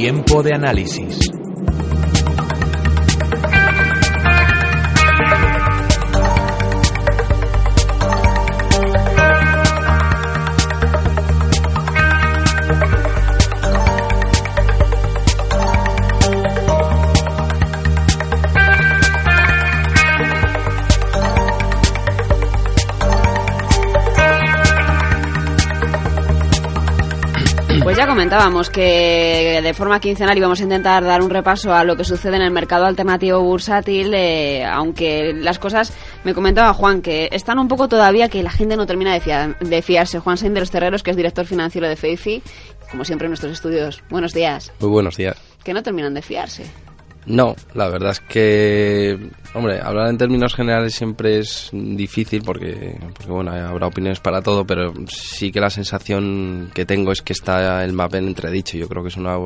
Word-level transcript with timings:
Tiempo 0.00 0.44
de 0.44 0.54
análisis. 0.54 1.18
Comentábamos 28.18 28.68
que 28.68 29.60
de 29.62 29.74
forma 29.74 30.00
quincenal 30.00 30.36
íbamos 30.36 30.58
a 30.58 30.64
intentar 30.64 31.04
dar 31.04 31.22
un 31.22 31.30
repaso 31.30 31.72
a 31.72 31.84
lo 31.84 31.96
que 31.96 32.02
sucede 32.02 32.34
en 32.34 32.42
el 32.42 32.50
mercado 32.50 32.84
alternativo 32.84 33.40
bursátil, 33.40 34.12
eh, 34.12 34.64
aunque 34.64 35.32
las 35.32 35.60
cosas, 35.60 35.92
me 36.24 36.34
comentaba 36.34 36.74
Juan, 36.74 37.00
que 37.00 37.28
están 37.30 37.60
un 37.60 37.68
poco 37.68 37.86
todavía 37.86 38.28
que 38.28 38.42
la 38.42 38.50
gente 38.50 38.76
no 38.76 38.88
termina 38.88 39.16
de, 39.16 39.54
de 39.60 39.82
fiarse. 39.82 40.18
Juan 40.18 40.36
Sainz 40.36 40.52
de 40.52 40.58
los 40.58 40.70
Terreros, 40.72 41.04
que 41.04 41.12
es 41.12 41.16
director 41.16 41.46
financiero 41.46 41.88
de 41.88 41.94
FEIFI, 41.94 42.42
como 42.90 43.04
siempre 43.04 43.26
en 43.26 43.30
nuestros 43.30 43.52
estudios. 43.52 44.02
Buenos 44.10 44.34
días. 44.34 44.72
Muy 44.80 44.90
buenos 44.90 45.16
días. 45.16 45.36
Que 45.62 45.72
no 45.72 45.84
terminan 45.84 46.12
de 46.12 46.22
fiarse. 46.22 46.64
No, 47.28 47.54
la 47.74 47.88
verdad 47.88 48.12
es 48.12 48.20
que, 48.20 49.18
hombre, 49.52 49.82
hablar 49.82 50.08
en 50.08 50.16
términos 50.16 50.54
generales 50.54 50.94
siempre 50.94 51.38
es 51.38 51.68
difícil 51.72 52.40
porque, 52.42 52.98
porque, 53.14 53.30
bueno, 53.30 53.52
habrá 53.52 53.86
opiniones 53.86 54.18
para 54.18 54.40
todo, 54.40 54.66
pero 54.66 54.94
sí 55.08 55.52
que 55.52 55.60
la 55.60 55.68
sensación 55.68 56.70
que 56.72 56.86
tengo 56.86 57.12
es 57.12 57.20
que 57.20 57.34
está 57.34 57.84
el 57.84 57.92
MAP 57.92 58.14
en 58.14 58.28
entredicho. 58.28 58.78
Yo 58.78 58.88
creo 58.88 59.02
que 59.02 59.10
es 59.10 59.18
una, 59.18 59.36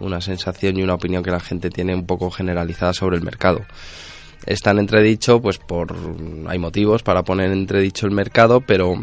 una 0.00 0.20
sensación 0.20 0.76
y 0.76 0.82
una 0.82 0.92
opinión 0.92 1.22
que 1.22 1.30
la 1.30 1.40
gente 1.40 1.70
tiene 1.70 1.94
un 1.94 2.04
poco 2.04 2.30
generalizada 2.30 2.92
sobre 2.92 3.16
el 3.16 3.22
mercado. 3.22 3.62
Está 4.44 4.72
en 4.72 4.80
entredicho, 4.80 5.40
pues 5.40 5.56
por 5.56 5.96
hay 6.46 6.58
motivos 6.58 7.02
para 7.02 7.22
poner 7.22 7.52
en 7.52 7.58
entredicho 7.60 8.04
el 8.04 8.12
mercado, 8.12 8.60
pero 8.60 9.02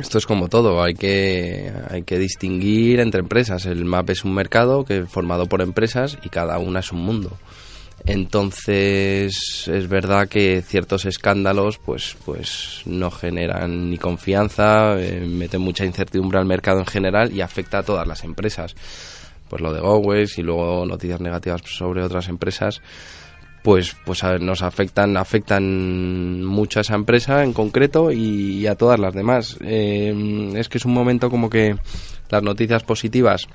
esto 0.00 0.18
es 0.18 0.26
como 0.26 0.48
todo, 0.48 0.82
hay 0.82 0.94
que, 0.94 1.72
hay 1.90 2.02
que 2.02 2.18
distinguir 2.18 3.00
entre 3.00 3.20
empresas. 3.20 3.66
El 3.66 3.84
MAP 3.84 4.10
es 4.10 4.24
un 4.24 4.34
mercado 4.34 4.84
que 4.84 5.04
formado 5.06 5.46
por 5.46 5.60
empresas 5.60 6.18
y 6.22 6.28
cada 6.28 6.58
una 6.58 6.80
es 6.80 6.92
un 6.92 7.00
mundo. 7.00 7.36
Entonces 8.04 9.68
es 9.68 9.88
verdad 9.88 10.28
que 10.28 10.62
ciertos 10.62 11.04
escándalos 11.04 11.78
pues, 11.78 12.16
pues 12.24 12.82
no 12.84 13.10
generan 13.10 13.90
ni 13.90 13.98
confianza, 13.98 15.00
eh, 15.00 15.20
meten 15.20 15.60
mucha 15.60 15.84
incertidumbre 15.84 16.38
al 16.38 16.46
mercado 16.46 16.80
en 16.80 16.86
general 16.86 17.32
y 17.32 17.42
afecta 17.42 17.78
a 17.78 17.82
todas 17.82 18.06
las 18.06 18.24
empresas. 18.24 18.74
Pues 19.48 19.62
lo 19.62 19.72
de 19.72 19.80
Gowes 19.80 20.38
y 20.38 20.42
luego 20.42 20.84
noticias 20.86 21.20
negativas 21.20 21.60
sobre 21.64 22.02
otras 22.02 22.28
empresas 22.28 22.80
pues 23.62 23.96
pues 24.04 24.24
a 24.24 24.38
nos 24.38 24.62
afectan 24.62 25.16
afectan 25.16 26.44
mucho 26.44 26.80
a 26.80 26.82
esa 26.82 26.94
empresa 26.94 27.44
en 27.44 27.52
concreto 27.52 28.10
y, 28.10 28.66
a 28.66 28.74
todas 28.74 28.98
las 28.98 29.14
demás. 29.14 29.56
Eh, 29.60 30.52
es 30.56 30.68
que 30.68 30.78
es 30.78 30.84
un 30.84 30.94
momento 30.94 31.30
como 31.30 31.48
que 31.48 31.76
las 32.28 32.42
noticias 32.42 32.82
positivas 32.82 33.46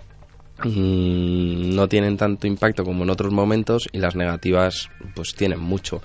mm, 0.64 1.76
no 1.76 1.88
tienen 1.88 2.18
tanto 2.18 2.48
impacto 2.48 2.84
como 2.84 3.04
en 3.04 3.10
otros 3.10 3.34
momentos 3.34 3.88
y 3.92 4.00
las 4.00 4.16
negativas 4.16 4.90
pues 5.14 5.34
tienen 5.36 5.60
mucho. 5.60 6.02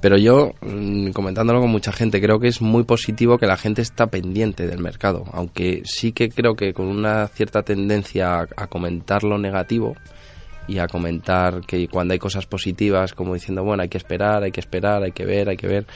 Pero 0.00 0.16
yo 0.16 0.52
mm, 0.60 1.10
comentándolo 1.10 1.60
con 1.60 1.70
mucha 1.70 1.92
gente 1.92 2.20
creo 2.20 2.38
que 2.38 2.48
es 2.48 2.62
muy 2.62 2.84
positivo 2.84 3.36
que 3.38 3.46
la 3.46 3.56
gente 3.56 3.82
está 3.82 4.06
pendiente 4.06 4.66
del 4.66 4.78
mercado 4.78 5.24
aunque 5.32 5.82
sí 5.84 6.12
que 6.12 6.30
creo 6.30 6.54
que 6.54 6.72
con 6.72 6.86
una 6.86 7.26
cierta 7.28 7.62
tendencia 7.62 8.46
a 8.56 8.66
comentar 8.68 9.24
lo 9.24 9.36
negativo 9.36 9.94
y 10.70 10.78
a 10.78 10.86
comentar 10.86 11.62
que 11.66 11.88
cuando 11.88 12.12
hay 12.12 12.20
cosas 12.20 12.46
positivas, 12.46 13.12
como 13.12 13.34
diciendo, 13.34 13.64
bueno, 13.64 13.82
hay 13.82 13.88
que 13.88 13.98
esperar, 13.98 14.44
hay 14.44 14.52
que 14.52 14.60
esperar, 14.60 15.02
hay 15.02 15.10
que 15.10 15.24
ver, 15.24 15.48
hay 15.48 15.56
que 15.56 15.66
ver. 15.66 15.86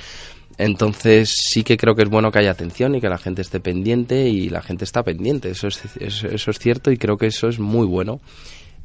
Entonces 0.58 1.32
sí 1.32 1.62
que 1.62 1.76
creo 1.76 1.94
que 1.94 2.02
es 2.02 2.08
bueno 2.08 2.32
que 2.32 2.40
haya 2.40 2.50
atención 2.50 2.96
y 2.96 3.00
que 3.00 3.08
la 3.08 3.18
gente 3.18 3.42
esté 3.42 3.60
pendiente 3.60 4.28
y 4.28 4.48
la 4.48 4.62
gente 4.62 4.84
está 4.84 5.04
pendiente, 5.04 5.50
eso 5.50 5.68
es, 5.68 5.80
eso, 6.00 6.50
es 6.50 6.58
cierto 6.58 6.90
y 6.90 6.96
creo 6.96 7.16
que 7.16 7.26
eso 7.26 7.46
es 7.46 7.60
muy 7.60 7.86
bueno. 7.86 8.20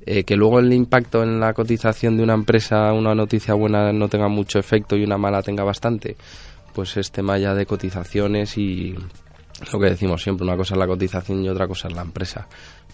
Eh, 0.05 0.23
que 0.23 0.35
luego 0.35 0.59
el 0.59 0.71
impacto 0.71 1.23
en 1.23 1.39
la 1.39 1.53
cotización 1.53 2.17
de 2.17 2.23
una 2.23 2.33
empresa, 2.33 2.93
una 2.93 3.13
noticia 3.15 3.55
buena 3.55 3.91
no 3.91 4.07
tenga 4.07 4.27
mucho 4.27 4.59
efecto 4.59 4.95
y 4.95 5.03
una 5.03 5.17
mala 5.17 5.41
tenga 5.41 5.63
bastante, 5.63 6.15
pues 6.73 6.97
es 6.97 7.11
tema 7.11 7.37
ya 7.37 7.53
de 7.53 7.65
cotizaciones 7.65 8.57
y 8.57 8.95
lo 9.73 9.79
que 9.79 9.89
decimos 9.89 10.21
siempre, 10.23 10.45
una 10.45 10.55
cosa 10.55 10.75
es 10.75 10.79
la 10.79 10.87
cotización 10.87 11.43
y 11.43 11.49
otra 11.49 11.67
cosa 11.67 11.89
es 11.89 11.95
la 11.95 12.03
empresa. 12.03 12.47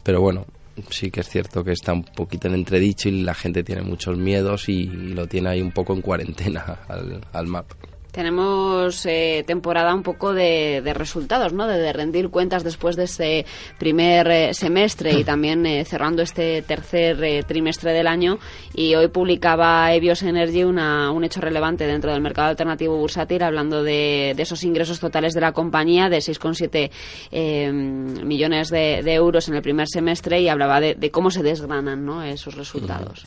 Pero 0.03 0.21
bueno, 0.21 0.45
sí 0.89 1.11
que 1.11 1.21
es 1.21 1.29
cierto 1.29 1.63
que 1.63 1.71
está 1.71 1.93
un 1.93 2.03
poquito 2.03 2.47
en 2.47 2.55
entredicho 2.55 3.09
y 3.09 3.23
la 3.23 3.33
gente 3.33 3.63
tiene 3.63 3.81
muchos 3.81 4.17
miedos 4.17 4.69
y, 4.69 4.85
lo 4.85 5.27
tiene 5.27 5.49
ahí 5.49 5.61
un 5.61 5.71
poco 5.71 5.93
en 5.93 6.01
cuarentena 6.01 6.79
al, 6.87 7.21
al 7.31 7.47
MAP. 7.47 7.71
Tenemos 8.15 9.05
eh, 9.07 9.43
temporada 9.45 9.93
un 9.93 10.01
poco 10.01 10.33
de, 10.33 10.81
de 10.81 10.93
resultados, 10.93 11.51
¿no? 11.51 11.67
De, 11.67 11.91
rendir 11.91 12.29
cuentas 12.29 12.63
después 12.63 12.95
de 12.95 13.03
este 13.03 13.45
primer 13.77 14.31
eh, 14.31 14.53
semestre 14.53 15.11
y 15.19 15.25
también 15.25 15.65
eh, 15.65 15.83
cerrando 15.83 16.21
este 16.21 16.61
tercer 16.61 17.21
eh, 17.21 17.43
trimestre 17.43 17.91
del 17.91 18.07
año. 18.07 18.39
Y 18.73 18.95
hoy 18.95 19.09
publicaba 19.09 19.93
Evios 19.93 20.23
Energy 20.23 20.63
una, 20.63 21.11
un 21.11 21.25
hecho 21.25 21.41
relevante 21.41 21.85
dentro 21.85 22.13
del 22.13 22.21
mercado 22.21 22.47
alternativo 22.47 22.95
bursátil, 22.95 23.43
hablando 23.43 23.83
de, 23.83 24.31
esos 24.37 24.63
ingresos 24.63 25.01
totales 25.01 25.33
de 25.33 25.41
la 25.41 25.51
compañía 25.51 26.07
de 26.07 26.19
6,7 26.19 26.89
eh, 27.31 27.69
millones 27.69 28.69
de, 28.69 29.13
euros 29.13 29.49
en 29.49 29.55
el 29.55 29.61
primer 29.61 29.89
semestre 29.89 30.39
y 30.39 30.47
hablaba 30.47 30.79
de, 30.79 30.95
de 30.95 31.11
cómo 31.11 31.31
se 31.31 31.43
desgranan 31.43 32.05
¿no? 32.05 32.23
esos 32.23 32.55
resultados. 32.55 33.25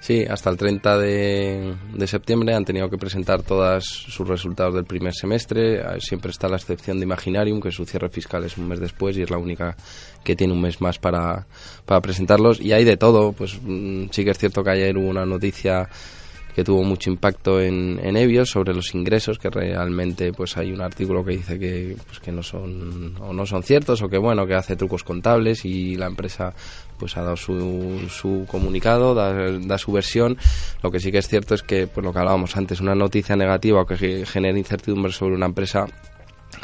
Sí, 0.00 0.24
hasta 0.24 0.48
el 0.50 0.56
30 0.56 0.98
de, 0.98 1.74
de, 1.92 2.06
septiembre 2.06 2.54
han 2.54 2.64
tenido 2.64 2.88
que 2.88 2.96
presentar 2.96 3.42
todos 3.42 3.84
sus 3.84 4.26
resultados 4.26 4.74
del 4.74 4.84
primer 4.84 5.12
semestre. 5.12 5.82
Siempre 6.00 6.30
está 6.30 6.48
la 6.48 6.56
excepción 6.56 6.98
de 6.98 7.04
Imaginarium, 7.04 7.60
que 7.60 7.72
su 7.72 7.84
cierre 7.84 8.08
fiscal 8.08 8.44
es 8.44 8.56
un 8.56 8.68
mes 8.68 8.78
después 8.78 9.16
y 9.16 9.22
es 9.22 9.30
la 9.30 9.38
única 9.38 9.76
que 10.22 10.36
tiene 10.36 10.52
un 10.52 10.60
mes 10.60 10.80
más 10.80 10.98
para, 10.98 11.46
para 11.84 12.00
presentarlos. 12.00 12.60
Y 12.60 12.72
hay 12.72 12.84
de 12.84 12.96
todo. 12.96 13.32
Pues 13.32 13.58
mm, 13.60 14.06
sí 14.12 14.24
que 14.24 14.30
es 14.30 14.38
cierto 14.38 14.62
que 14.62 14.70
ayer 14.70 14.96
hubo 14.96 15.08
una 15.08 15.26
noticia 15.26 15.88
que 16.58 16.64
tuvo 16.64 16.82
mucho 16.82 17.08
impacto 17.08 17.60
en, 17.60 18.00
en 18.02 18.16
Evios 18.16 18.50
sobre 18.50 18.74
los 18.74 18.92
ingresos, 18.92 19.38
que 19.38 19.48
realmente 19.48 20.32
pues 20.32 20.56
hay 20.56 20.72
un 20.72 20.80
artículo 20.80 21.24
que 21.24 21.36
dice 21.36 21.56
que, 21.56 21.96
pues, 22.04 22.18
que 22.18 22.32
no 22.32 22.42
son 22.42 23.14
o 23.20 23.32
no 23.32 23.46
son 23.46 23.62
ciertos 23.62 24.02
o 24.02 24.08
que 24.08 24.18
bueno 24.18 24.44
que 24.44 24.54
hace 24.54 24.74
trucos 24.74 25.04
contables 25.04 25.64
y 25.64 25.94
la 25.94 26.06
empresa 26.06 26.52
pues 26.98 27.16
ha 27.16 27.22
dado 27.22 27.36
su, 27.36 28.08
su 28.10 28.44
comunicado, 28.48 29.14
da, 29.14 29.78
su 29.78 29.92
versión. 29.92 30.36
Lo 30.82 30.90
que 30.90 30.98
sí 30.98 31.12
que 31.12 31.18
es 31.18 31.28
cierto 31.28 31.54
es 31.54 31.62
que, 31.62 31.86
pues 31.86 32.04
lo 32.04 32.12
que 32.12 32.18
hablábamos 32.18 32.56
antes, 32.56 32.80
una 32.80 32.96
noticia 32.96 33.36
negativa 33.36 33.82
o 33.82 33.86
que 33.86 34.26
genera 34.26 34.58
incertidumbre 34.58 35.12
sobre 35.12 35.36
una 35.36 35.46
empresa 35.46 35.86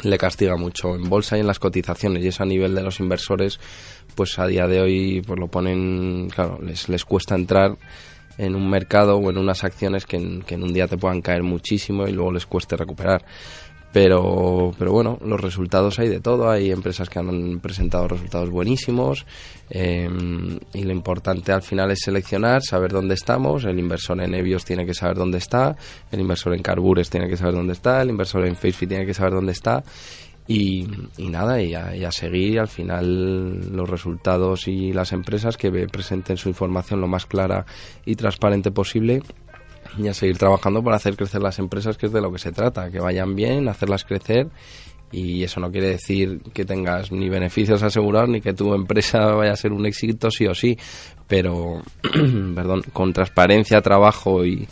le 0.03 0.17
castiga 0.17 0.57
mucho 0.57 0.93
en 0.93 1.07
bolsa 1.07 1.37
y 1.37 1.39
en 1.39 1.47
las 1.47 1.59
cotizaciones 1.59 2.21
y 2.21 2.27
eso 2.27 2.43
a 2.43 2.45
nivel 2.45 2.75
de 2.75 2.83
los 2.83 2.99
inversores 2.99 3.61
pues 4.13 4.37
a 4.39 4.47
día 4.47 4.67
de 4.67 4.81
hoy 4.81 5.21
pues 5.25 5.39
lo 5.39 5.47
ponen 5.47 6.27
claro 6.29 6.59
les, 6.61 6.89
les 6.89 7.05
cuesta 7.05 7.35
entrar 7.35 7.77
en 8.37 8.55
un 8.55 8.69
mercado 8.69 9.17
o 9.17 9.29
en 9.29 9.37
unas 9.37 9.63
acciones 9.63 10.05
que 10.05 10.17
en, 10.17 10.41
que 10.41 10.55
en 10.55 10.63
un 10.63 10.73
día 10.73 10.87
te 10.87 10.97
puedan 10.97 11.21
caer 11.21 11.43
muchísimo 11.43 12.07
y 12.07 12.11
luego 12.11 12.31
les 12.31 12.45
cueste 12.45 12.75
recuperar 12.75 13.25
pero, 13.95 14.73
pero 14.77 14.91
bueno, 14.91 15.17
los 15.23 15.39
resultados 15.39 15.99
hay 15.99 16.09
de 16.09 16.19
todo. 16.19 16.49
Hay 16.49 16.69
empresas 16.69 17.07
que 17.07 17.17
han 17.17 17.61
presentado 17.61 18.09
resultados 18.09 18.49
buenísimos 18.49 19.25
eh, 19.69 20.09
y 20.73 20.83
lo 20.83 20.91
importante 20.91 21.53
al 21.53 21.61
final 21.61 21.91
es 21.91 21.99
seleccionar, 22.03 22.61
saber 22.61 22.91
dónde 22.91 23.13
estamos. 23.13 23.63
El 23.63 23.79
inversor 23.79 24.21
en 24.21 24.35
Evios 24.35 24.65
tiene 24.65 24.85
que 24.85 24.93
saber 24.93 25.15
dónde 25.15 25.37
está, 25.37 25.77
el 26.11 26.19
inversor 26.19 26.53
en 26.55 26.61
Carbures 26.61 27.09
tiene 27.09 27.29
que 27.29 27.37
saber 27.37 27.53
dónde 27.53 27.71
está, 27.71 28.01
el 28.01 28.09
inversor 28.09 28.45
en 28.45 28.57
Facebook 28.57 28.89
tiene 28.89 29.05
que 29.05 29.13
saber 29.13 29.31
dónde 29.31 29.53
está. 29.53 29.81
Y, 30.47 30.87
y 31.17 31.29
nada, 31.29 31.59
y 31.59 31.73
a, 31.73 31.95
y 31.95 32.03
a, 32.03 32.11
seguir 32.11 32.59
al 32.59 32.67
final 32.67 33.75
los 33.75 33.89
resultados 33.89 34.67
y 34.67 34.93
las 34.93 35.11
empresas 35.11 35.57
que 35.57 35.71
presenten 35.87 36.37
su 36.37 36.49
información 36.49 37.01
lo 37.01 37.07
más 37.07 37.25
clara 37.25 37.65
y 38.05 38.15
transparente 38.15 38.69
posible 38.69 39.23
y 39.97 40.07
a 40.07 40.13
seguir 40.13 40.37
trabajando 40.37 40.83
para 40.83 40.97
hacer 40.97 41.15
crecer 41.15 41.41
las 41.41 41.59
empresas, 41.59 41.97
que 41.97 42.07
es 42.07 42.11
de 42.11 42.21
lo 42.21 42.31
que 42.31 42.39
se 42.39 42.51
trata, 42.51 42.91
que 42.91 42.99
vayan 42.99 43.35
bien, 43.35 43.67
hacerlas 43.67 44.03
crecer. 44.03 44.49
Y 45.11 45.43
eso 45.43 45.59
no 45.59 45.71
quiere 45.71 45.87
decir 45.87 46.41
que 46.53 46.65
tengas 46.65 47.11
ni 47.11 47.29
beneficios 47.29 47.83
asegurados 47.83 48.29
ni 48.29 48.41
que 48.41 48.53
tu 48.53 48.73
empresa 48.73 49.19
vaya 49.35 49.53
a 49.53 49.55
ser 49.55 49.71
un 49.71 49.85
éxito 49.85 50.29
sí 50.29 50.45
o 50.47 50.53
sí, 50.53 50.77
pero 51.27 51.81
perdón, 52.55 52.81
con 52.91 53.13
transparencia, 53.13 53.81
trabajo 53.81 54.45
y, 54.45 54.67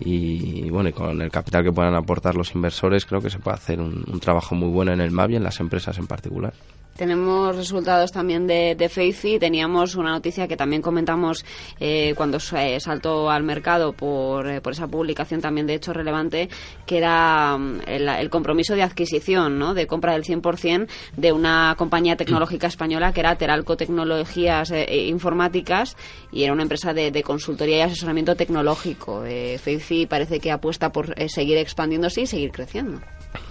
y 0.00 0.70
bueno, 0.70 0.88
y 0.88 0.92
con 0.92 1.20
el 1.20 1.30
capital 1.30 1.64
que 1.64 1.72
puedan 1.72 1.94
aportar 1.94 2.34
los 2.34 2.54
inversores, 2.54 3.04
creo 3.04 3.20
que 3.20 3.30
se 3.30 3.38
puede 3.38 3.56
hacer 3.56 3.80
un, 3.80 4.20
trabajo 4.20 4.54
muy 4.54 4.68
bueno 4.68 4.92
en 4.92 5.00
el 5.00 5.10
MAB 5.10 5.30
y 5.30 5.36
en 5.36 5.44
las 5.44 5.60
empresas 5.60 5.98
en 5.98 6.06
particular. 6.06 6.54
Tenemos 6.96 7.56
resultados 7.56 8.12
también 8.12 8.46
de, 8.46 8.74
de 8.74 8.88
Facey. 8.88 9.38
Teníamos 9.38 9.94
una 9.94 10.10
noticia 10.10 10.46
que 10.46 10.56
también 10.56 10.82
comentamos 10.82 11.44
eh, 11.80 12.12
cuando 12.16 12.38
eh, 12.56 12.80
saltó 12.80 13.30
al 13.30 13.42
mercado 13.42 13.92
por, 13.92 14.46
eh, 14.46 14.60
por, 14.60 14.72
esa 14.72 14.86
publicación 14.86 15.40
también 15.40 15.66
de 15.66 15.74
hecho 15.74 15.92
relevante, 15.92 16.48
que 16.86 16.98
era 16.98 17.56
mm, 17.56 17.80
el, 17.86 18.30
compromiso 18.30 18.74
de 18.74 18.82
adquisición, 18.82 19.58
¿no? 19.58 19.74
de 19.74 19.86
compra 19.86 20.12
del 20.12 20.24
100% 20.24 20.86
de 21.16 21.32
una 21.32 21.74
compañía 21.78 22.16
tecnológica 22.16 22.66
española 22.66 23.12
que 23.12 23.20
era 23.20 23.36
Teralco 23.36 23.76
Tecnologías 23.76 24.72
Informáticas 24.88 25.96
y 26.30 26.44
era 26.44 26.52
una 26.52 26.62
empresa 26.62 26.92
de, 26.92 27.10
de 27.10 27.22
consultoría 27.22 27.78
y 27.78 27.80
asesoramiento 27.82 28.36
tecnológico. 28.36 29.24
Eh, 29.24 29.58
Facey 29.58 30.06
parece 30.06 30.40
que 30.40 30.50
apuesta 30.50 30.92
por 30.92 31.14
seguir 31.28 31.56
expandiéndose 31.58 32.22
y 32.22 32.26
seguir 32.26 32.52
creciendo. 32.52 33.00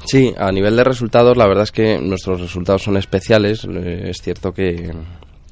Sí, 0.05 0.33
a 0.37 0.51
nivel 0.51 0.75
de 0.75 0.83
resultados, 0.83 1.37
la 1.37 1.47
verdad 1.47 1.63
es 1.63 1.71
que 1.71 1.99
nuestros 1.99 2.41
resultados 2.41 2.83
son 2.83 2.97
especiales. 2.97 3.65
Eh, 3.65 4.09
es 4.09 4.21
cierto 4.21 4.53
que, 4.53 4.91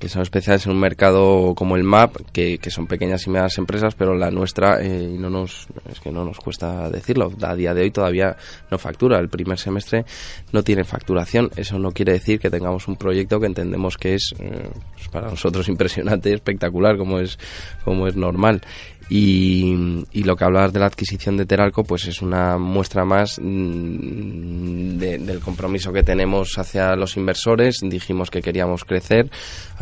son 0.08 0.22
especiales 0.22 0.66
en 0.66 0.72
un 0.72 0.80
mercado 0.80 1.54
como 1.56 1.76
el 1.76 1.84
MAP, 1.84 2.18
que, 2.32 2.60
son 2.70 2.88
pequeñas 2.88 3.26
y 3.28 3.30
medianas 3.30 3.58
empresas, 3.58 3.96
pero 3.96 4.16
la 4.16 4.32
nuestra, 4.32 4.82
eh, 4.82 5.16
no 5.20 5.30
nos, 5.30 5.68
es 5.92 6.00
que 6.00 6.12
no 6.12 6.24
nos 6.24 6.38
cuesta 6.38 6.90
decirlo, 6.90 7.32
a 7.42 7.56
día 7.56 7.74
de 7.74 7.82
hoy 7.82 7.92
todavía 7.92 8.38
no 8.72 8.78
factura. 8.78 9.20
El 9.20 9.30
primer 9.30 9.58
semestre 9.58 10.06
no 10.54 10.64
tiene 10.64 10.84
facturación. 10.84 11.50
Eso 11.56 11.80
no 11.80 11.92
quiere 11.92 12.14
decir 12.14 12.40
que 12.40 12.50
tengamos 12.50 12.88
un 12.88 12.96
proyecto 12.96 13.40
que 13.40 13.48
entendemos 13.48 13.98
que 13.98 14.16
es 14.16 14.34
eh, 14.40 14.70
pues 14.94 15.10
para 15.10 15.30
nosotros 15.30 15.68
impresionante, 15.70 16.34
espectacular, 16.34 16.98
como 16.98 17.20
es, 17.20 17.38
como 17.84 18.08
es 18.08 18.16
normal. 18.16 18.62
Y, 19.10 20.04
lo 20.14 20.36
que 20.36 20.44
hablabas 20.44 20.72
de 20.72 20.80
la 20.80 20.86
adquisición 20.86 21.36
de 21.36 21.48
Teralco, 21.48 21.84
pues 21.84 22.06
es 22.06 22.22
una 22.22 22.60
muestra 22.60 23.06
más 23.06 23.40
mm, 23.42 24.98
del 24.98 25.40
compromiso 25.40 25.92
que 25.92 26.04
tenemos 26.04 26.60
hacia 26.60 26.96
los 26.96 27.18
inversores. 27.18 27.78
Dijimos 27.82 28.30
que 28.30 28.42
queríamos 28.42 28.86
crecer 28.86 29.32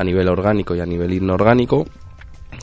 nivel 0.07 0.27
orgánico 0.29 0.75
y 0.75 0.79
a 0.79 0.85
nivel 0.85 1.13
inorgánico. 1.13 1.85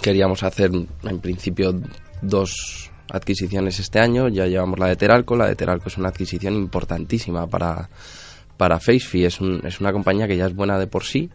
Queríamos 0.03 0.43
hacer, 0.43 0.71
en 0.73 1.21
principio, 1.21 1.75
dos 2.23 2.91
adquisiciones 3.11 3.79
este 3.79 4.01
año. 4.01 4.29
Ya 4.29 4.47
llevamos 4.47 4.79
la 4.79 4.89
de 4.89 4.97
Teralco. 4.97 5.37
La 5.37 5.47
de 5.47 5.55
Teralco 5.55 5.89
es 5.89 5.99
una 5.99 6.09
adquisición 6.09 6.55
importantísima 6.55 7.47
para, 7.47 7.89
para 8.57 8.81
FaceFi. 8.81 9.25
Es, 9.25 9.39
es 9.65 9.81
una 9.81 9.93
compañía 9.93 10.27
que 10.27 10.37
ya 10.37 10.47
es 10.47 10.55
buena 10.55 10.79
de 10.79 10.87
por 10.87 11.05
sí. 11.05 11.31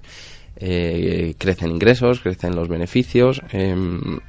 Eh, 0.57 1.35
crecen 1.37 1.71
ingresos, 1.71 2.19
crecen 2.19 2.55
los 2.55 2.67
beneficios. 2.67 3.41
Em, 3.51 4.19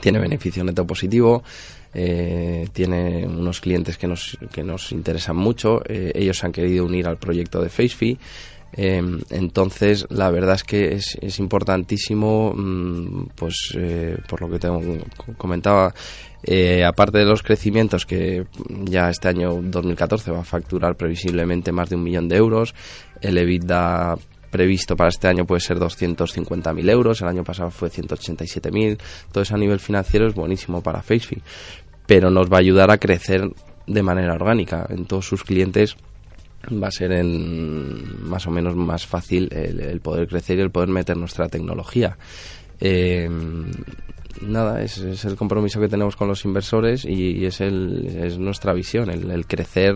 tiene 0.00 0.18
beneficio 0.18 0.62
neto 0.62 0.86
positivo, 0.86 1.42
eh, 1.94 2.68
tiene 2.72 3.26
unos 3.26 3.60
clientes 3.60 3.96
que 3.96 4.06
nos, 4.06 4.38
que 4.52 4.62
nos 4.62 4.92
interesan 4.92 5.36
mucho, 5.36 5.82
eh, 5.86 6.12
ellos 6.14 6.44
han 6.44 6.52
querido 6.52 6.84
unir 6.84 7.08
al 7.08 7.16
proyecto 7.16 7.62
de 7.62 7.68
FaceFi. 7.68 8.18
Eh, 8.72 9.02
entonces, 9.30 10.06
la 10.10 10.30
verdad 10.30 10.56
es 10.56 10.64
que 10.64 10.94
es, 10.94 11.16
es 11.20 11.38
importantísimo, 11.38 12.52
mm, 12.54 13.28
pues 13.34 13.76
por 14.28 14.42
lo 14.42 14.50
que 14.50 14.58
te 14.58 14.68
comentaba, 15.38 15.94
aparte 16.86 17.18
de 17.18 17.24
los 17.24 17.42
crecimientos 17.42 18.06
que 18.06 18.46
ya 18.84 19.08
este 19.08 19.28
año 19.28 19.60
2014 19.62 20.30
va 20.30 20.40
a 20.40 20.44
facturar 20.44 20.96
previsiblemente 20.96 21.72
más 21.72 21.88
de 21.88 21.96
un 21.96 22.02
millón 22.02 22.28
de 22.28 22.36
euros, 22.36 22.74
el 23.20 23.38
EBITDA 23.38 24.16
previsto 24.56 24.96
para 24.96 25.08
este 25.08 25.28
año 25.28 25.44
puede 25.44 25.60
ser 25.60 25.78
250.000 25.78 26.90
euros, 26.90 27.20
el 27.20 27.28
año 27.28 27.44
pasado 27.44 27.70
fue 27.70 27.90
187.000, 27.90 28.98
todo 29.30 29.42
eso 29.42 29.54
a 29.54 29.58
nivel 29.58 29.80
financiero 29.80 30.26
es 30.26 30.34
buenísimo 30.34 30.82
para 30.82 31.02
Facebook, 31.02 31.42
pero 32.06 32.30
nos 32.30 32.50
va 32.50 32.56
a 32.56 32.60
ayudar 32.60 32.90
a 32.90 32.98
crecer 32.98 33.50
de 33.86 34.02
manera 34.02 34.34
orgánica 34.34 34.86
en 34.88 35.04
todos 35.04 35.26
sus 35.26 35.44
clientes 35.44 35.96
va 36.72 36.88
a 36.88 36.90
ser 36.90 37.12
en, 37.12 38.28
más 38.28 38.46
o 38.46 38.50
menos 38.50 38.74
más 38.74 39.06
fácil 39.06 39.48
el, 39.52 40.00
poder 40.00 40.28
crecer 40.28 40.58
y 40.58 40.62
el 40.62 40.70
poder 40.70 40.88
meter 40.88 41.16
nuestra 41.16 41.48
tecnología. 41.48 42.16
Eh, 42.80 43.28
nada, 44.42 44.82
es, 44.82 45.24
el 45.24 45.36
compromiso 45.36 45.80
que 45.80 45.88
tenemos 45.88 46.16
con 46.16 46.28
los 46.28 46.44
inversores 46.44 47.04
y, 47.04 47.44
es, 47.44 47.60
el, 47.60 48.06
es 48.22 48.38
nuestra 48.38 48.72
visión, 48.72 49.10
el, 49.10 49.30
el, 49.30 49.46
crecer, 49.46 49.94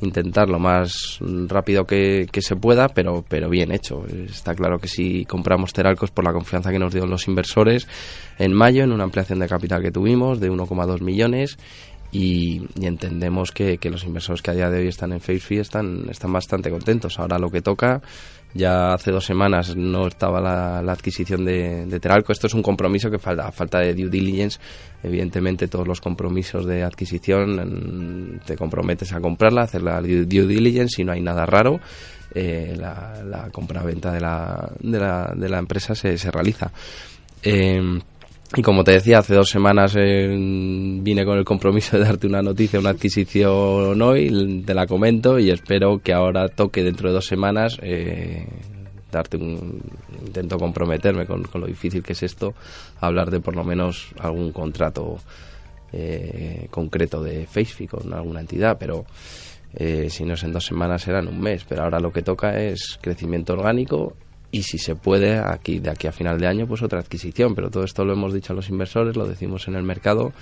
intentar 0.00 0.48
lo 0.48 0.58
más 0.58 1.18
rápido 1.20 1.84
que, 1.84 2.26
que, 2.30 2.42
se 2.42 2.56
pueda, 2.56 2.88
pero, 2.88 3.24
pero 3.28 3.48
bien 3.48 3.72
hecho. 3.72 4.04
Está 4.06 4.54
claro 4.54 4.78
que 4.78 4.88
si 4.88 5.24
compramos 5.24 5.72
Teralcos 5.72 6.10
por 6.10 6.24
la 6.24 6.32
confianza 6.32 6.70
que 6.70 6.78
nos 6.78 6.92
dieron 6.92 7.10
los 7.10 7.28
inversores 7.28 7.86
en 8.38 8.52
mayo, 8.52 8.84
en 8.84 8.92
una 8.92 9.04
ampliación 9.04 9.38
de 9.38 9.48
capital 9.48 9.82
que 9.82 9.90
tuvimos 9.90 10.40
de 10.40 10.50
1,2 10.50 11.00
millones, 11.00 11.58
y, 12.12 12.62
entendemos 12.80 13.52
que, 13.52 13.78
que, 13.78 13.90
los 13.90 14.04
inversores 14.04 14.42
que 14.42 14.50
a 14.50 14.54
día 14.54 14.70
de 14.70 14.80
hoy 14.80 14.88
están 14.88 15.12
en 15.12 15.20
FaceFi 15.20 15.58
están, 15.58 16.08
están 16.10 16.32
bastante 16.32 16.70
contentos. 16.70 17.18
Ahora 17.18 17.38
lo 17.38 17.50
que 17.50 17.62
toca 17.62 18.02
ya 18.52 18.94
hace 18.94 19.12
dos 19.12 19.24
semanas 19.24 19.76
no 19.76 20.08
estaba 20.08 20.40
la, 20.40 20.92
adquisición 20.92 21.44
de, 21.44 21.86
de, 21.86 22.00
Teralco. 22.00 22.32
Esto 22.32 22.48
es 22.48 22.54
un 22.54 22.62
compromiso 22.62 23.10
que 23.10 23.18
falta, 23.18 23.50
falta 23.52 23.78
de 23.78 23.94
due 23.94 24.08
diligence. 24.08 24.58
Evidentemente, 25.02 25.68
todos 25.68 25.86
los 25.86 26.00
compromisos 26.00 26.66
de 26.66 26.82
adquisición 26.82 28.40
te 28.44 28.56
comprometes 28.56 29.12
a 29.12 29.20
comprarla, 29.20 29.62
hacer 29.62 29.82
la 29.82 30.00
due 30.00 30.24
diligence 30.24 31.00
y 31.00 31.04
no 31.04 31.12
hay 31.12 31.20
nada 31.20 31.46
raro. 31.46 31.80
Eh, 32.34 32.74
la, 32.76 33.22
la 33.24 33.50
compra-venta 33.50 34.12
de 34.12 34.20
la, 34.20 34.70
de, 34.80 34.98
la, 34.98 35.32
de 35.34 35.48
la 35.48 35.58
empresa 35.58 35.94
se, 35.94 36.18
se 36.18 36.30
realiza. 36.30 36.72
Eh, 37.42 38.00
y 38.56 38.62
como 38.62 38.82
te 38.82 38.92
decía, 38.92 39.18
hace 39.18 39.34
dos 39.34 39.48
semanas 39.48 39.94
eh, 39.96 40.26
vine 40.28 41.24
con 41.24 41.38
el 41.38 41.44
compromiso 41.44 41.96
de 41.96 42.04
darte 42.04 42.26
una 42.26 42.42
noticia, 42.42 42.80
una 42.80 42.90
adquisición 42.90 44.02
hoy, 44.02 44.62
te 44.66 44.74
la 44.74 44.86
comento 44.86 45.38
y 45.38 45.50
espero 45.50 46.00
que 46.02 46.12
ahora 46.12 46.48
toque 46.48 46.82
dentro 46.82 47.08
de 47.08 47.14
dos 47.14 47.26
semanas 47.26 47.78
eh, 47.80 48.44
darte 49.12 49.36
un 49.36 49.80
intento 50.24 50.58
comprometerme 50.58 51.26
con, 51.26 51.44
lo 51.54 51.66
difícil 51.66 52.02
que 52.02 52.12
es 52.12 52.24
esto, 52.24 52.54
hablar 53.00 53.30
de 53.30 53.38
por 53.38 53.54
lo 53.54 53.62
menos 53.62 54.08
algún 54.18 54.50
contrato 54.50 55.18
eh, 55.92 56.66
concreto 56.70 57.22
de 57.22 57.46
Facebook 57.46 57.90
con 57.90 58.12
alguna 58.12 58.40
entidad, 58.40 58.76
pero 58.78 59.04
si 60.08 60.24
no 60.24 60.34
es 60.34 60.42
en 60.42 60.52
dos 60.52 60.64
semanas 60.64 61.02
será 61.02 61.20
en 61.20 61.28
un 61.28 61.40
mes, 61.40 61.64
pero 61.68 61.84
ahora 61.84 62.00
lo 62.00 62.12
que 62.12 62.22
toca 62.22 62.60
es 62.60 62.98
crecimiento 63.00 63.52
orgánico 63.52 64.16
y 64.52 64.62
si 64.62 64.78
se 64.78 64.96
puede 64.96 65.38
aquí 65.38 65.78
de 65.78 65.90
aquí 65.90 66.06
a 66.06 66.12
final 66.12 66.38
de 66.38 66.46
año 66.46 66.66
pues 66.66 66.82
otra 66.82 67.00
adquisición. 67.00 67.54
Pero 67.54 67.70
todo 67.70 67.84
esto 67.84 68.04
lo 68.04 68.12
hemos 68.12 68.32
dicho 68.32 68.52
a 68.52 68.56
los 68.56 68.68
inversores 68.68 69.16
lo 69.16 69.26
decimos 69.26 69.68
en 69.68 69.76
el 69.76 69.82
mercado 69.82 70.32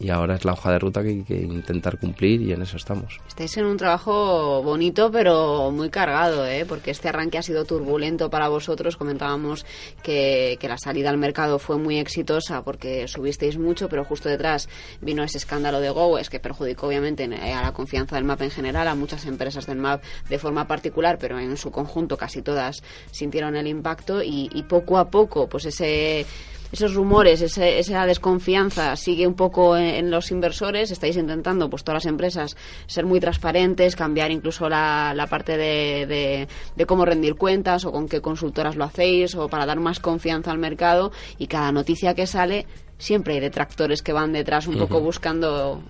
y 0.00 0.10
ahora 0.10 0.34
es 0.34 0.44
la 0.44 0.52
hoja 0.52 0.72
de 0.72 0.78
ruta 0.78 1.02
que 1.02 1.08
hay 1.08 1.22
que 1.22 1.40
intentar 1.40 1.98
cumplir 1.98 2.42
y 2.42 2.52
en 2.52 2.62
eso 2.62 2.76
estamos. 2.76 3.20
Estáis 3.28 3.56
en 3.56 3.66
un 3.66 3.76
trabajo 3.76 4.62
bonito 4.62 5.10
pero 5.10 5.70
muy 5.70 5.90
cargado, 5.90 6.46
¿eh? 6.46 6.64
porque 6.66 6.90
este 6.90 7.08
arranque 7.08 7.38
ha 7.38 7.42
sido 7.42 7.64
turbulento 7.64 8.30
para 8.30 8.48
vosotros. 8.48 8.96
Comentábamos 8.96 9.64
que, 10.02 10.56
que 10.60 10.68
la 10.68 10.78
salida 10.78 11.10
al 11.10 11.18
mercado 11.18 11.58
fue 11.58 11.78
muy 11.78 11.98
exitosa 11.98 12.62
porque 12.62 13.06
subisteis 13.08 13.58
mucho, 13.58 13.88
pero 13.88 14.04
justo 14.04 14.28
detrás 14.28 14.68
vino 15.00 15.22
ese 15.22 15.38
escándalo 15.38 15.80
de 15.80 15.90
Go, 15.90 16.18
que 16.30 16.40
perjudicó 16.40 16.88
obviamente 16.88 17.24
a 17.24 17.62
la 17.62 17.72
confianza 17.72 18.16
del 18.16 18.24
MAP 18.24 18.42
en 18.42 18.50
general, 18.50 18.88
a 18.88 18.94
muchas 18.94 19.26
empresas 19.26 19.66
del 19.66 19.78
MAP 19.78 20.02
de 20.28 20.38
forma 20.38 20.66
particular, 20.66 21.18
pero 21.18 21.38
en 21.38 21.56
su 21.56 21.70
conjunto 21.70 22.16
casi 22.16 22.42
todas 22.42 22.82
sintieron 23.10 23.56
el 23.56 23.66
impacto 23.66 24.22
y, 24.22 24.48
y 24.52 24.62
poco 24.64 24.98
a 24.98 25.10
poco 25.10 25.48
pues 25.48 25.66
ese 25.66 26.26
esos 26.72 26.94
rumores, 26.94 27.42
esa 27.42 28.06
desconfianza 28.06 28.96
sigue 28.96 29.26
un 29.26 29.34
poco 29.34 29.76
en, 29.76 30.10
los 30.10 30.30
inversores. 30.30 30.90
Estáis 30.90 31.16
intentando, 31.16 31.68
pues 31.68 31.84
todas 31.84 32.04
las 32.04 32.10
empresas, 32.10 32.56
ser 32.86 33.04
muy 33.04 33.20
transparentes, 33.20 33.94
cambiar 33.94 34.30
incluso 34.30 34.70
la, 34.70 35.26
parte 35.28 35.58
de, 35.58 36.48
cómo 36.86 37.04
rendir 37.04 37.34
cuentas 37.34 37.84
o 37.84 37.92
con 37.92 38.08
qué 38.08 38.22
consultoras 38.22 38.76
lo 38.76 38.84
hacéis 38.84 39.34
o 39.34 39.48
para 39.48 39.66
dar 39.66 39.80
más 39.80 40.00
confianza 40.00 40.50
al 40.50 40.58
mercado. 40.58 41.12
Y 41.36 41.46
cada 41.46 41.72
noticia 41.72 42.14
que 42.14 42.26
sale, 42.26 42.66
siempre 42.96 43.34
hay 43.34 43.40
detractores 43.40 44.02
que 44.02 44.14
van 44.14 44.32
detrás 44.32 44.66
un 44.66 44.78
poco 44.78 45.00
buscando 45.00 45.82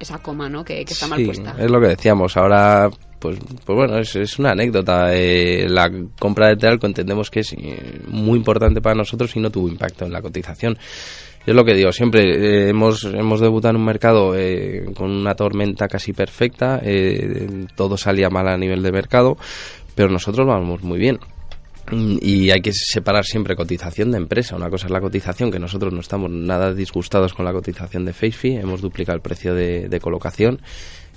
esa 0.00 0.18
coma, 0.18 0.48
¿no? 0.48 0.64
Que, 0.64 0.80
está 0.82 1.06
mal 1.06 1.24
puesta. 1.24 1.54
Es 1.56 1.70
lo 1.70 1.80
que 1.80 1.88
decíamos. 1.88 2.36
Ahora 2.36 2.90
pues, 3.24 3.38
pues 3.64 3.74
bueno, 3.74 3.98
es, 3.98 4.38
una 4.38 4.50
anécdota. 4.50 5.14
Eh, 5.14 5.66
la 5.66 5.90
compra 6.18 6.48
de 6.48 6.56
Teralco 6.56 6.86
entendemos 6.86 7.30
que 7.30 7.40
es 7.40 7.54
eh, 7.54 8.02
muy 8.06 8.36
importante 8.36 8.82
para 8.82 8.94
nosotros 8.94 9.34
y 9.34 9.40
no 9.40 9.48
tuvo 9.48 9.66
impacto 9.66 10.04
en 10.04 10.12
la 10.12 10.20
cotización. 10.20 10.76
es 11.46 11.54
lo 11.54 11.64
que 11.64 11.72
digo, 11.72 11.90
siempre 11.90 12.20
eh, 12.22 12.68
hemos, 12.68 13.02
hemos 13.04 13.40
debutado 13.40 13.70
en 13.70 13.80
un 13.80 13.86
mercado 13.86 14.34
con 14.94 15.10
una 15.10 15.34
tormenta 15.34 15.88
casi 15.88 16.12
perfecta, 16.12 16.82
todo 17.74 17.96
salía 17.96 18.28
mal 18.28 18.46
a 18.46 18.58
nivel 18.58 18.82
de 18.82 18.92
mercado, 18.92 19.38
pero 19.94 20.10
nosotros 20.10 20.46
vamos 20.46 20.82
muy 20.82 20.98
bien. 20.98 21.18
Y 22.20 22.50
hay 22.50 22.60
que 22.60 22.72
separar 22.74 23.24
siempre 23.24 23.56
cotización 23.56 24.10
de 24.10 24.18
empresa. 24.18 24.56
Una 24.56 24.68
cosa 24.68 24.86
es 24.86 24.92
la 24.92 25.00
cotización, 25.00 25.50
que 25.50 25.58
nosotros 25.58 25.94
no 25.94 26.00
estamos 26.00 26.30
nada 26.30 26.74
disgustados 26.74 27.32
con 27.32 27.46
la 27.46 27.52
cotización 27.54 28.04
de 28.04 28.12
FaceFi, 28.12 28.56
hemos 28.56 28.82
duplicado 28.82 29.16
el 29.16 29.22
precio 29.22 29.54
de 29.54 29.98
colocación 30.02 30.60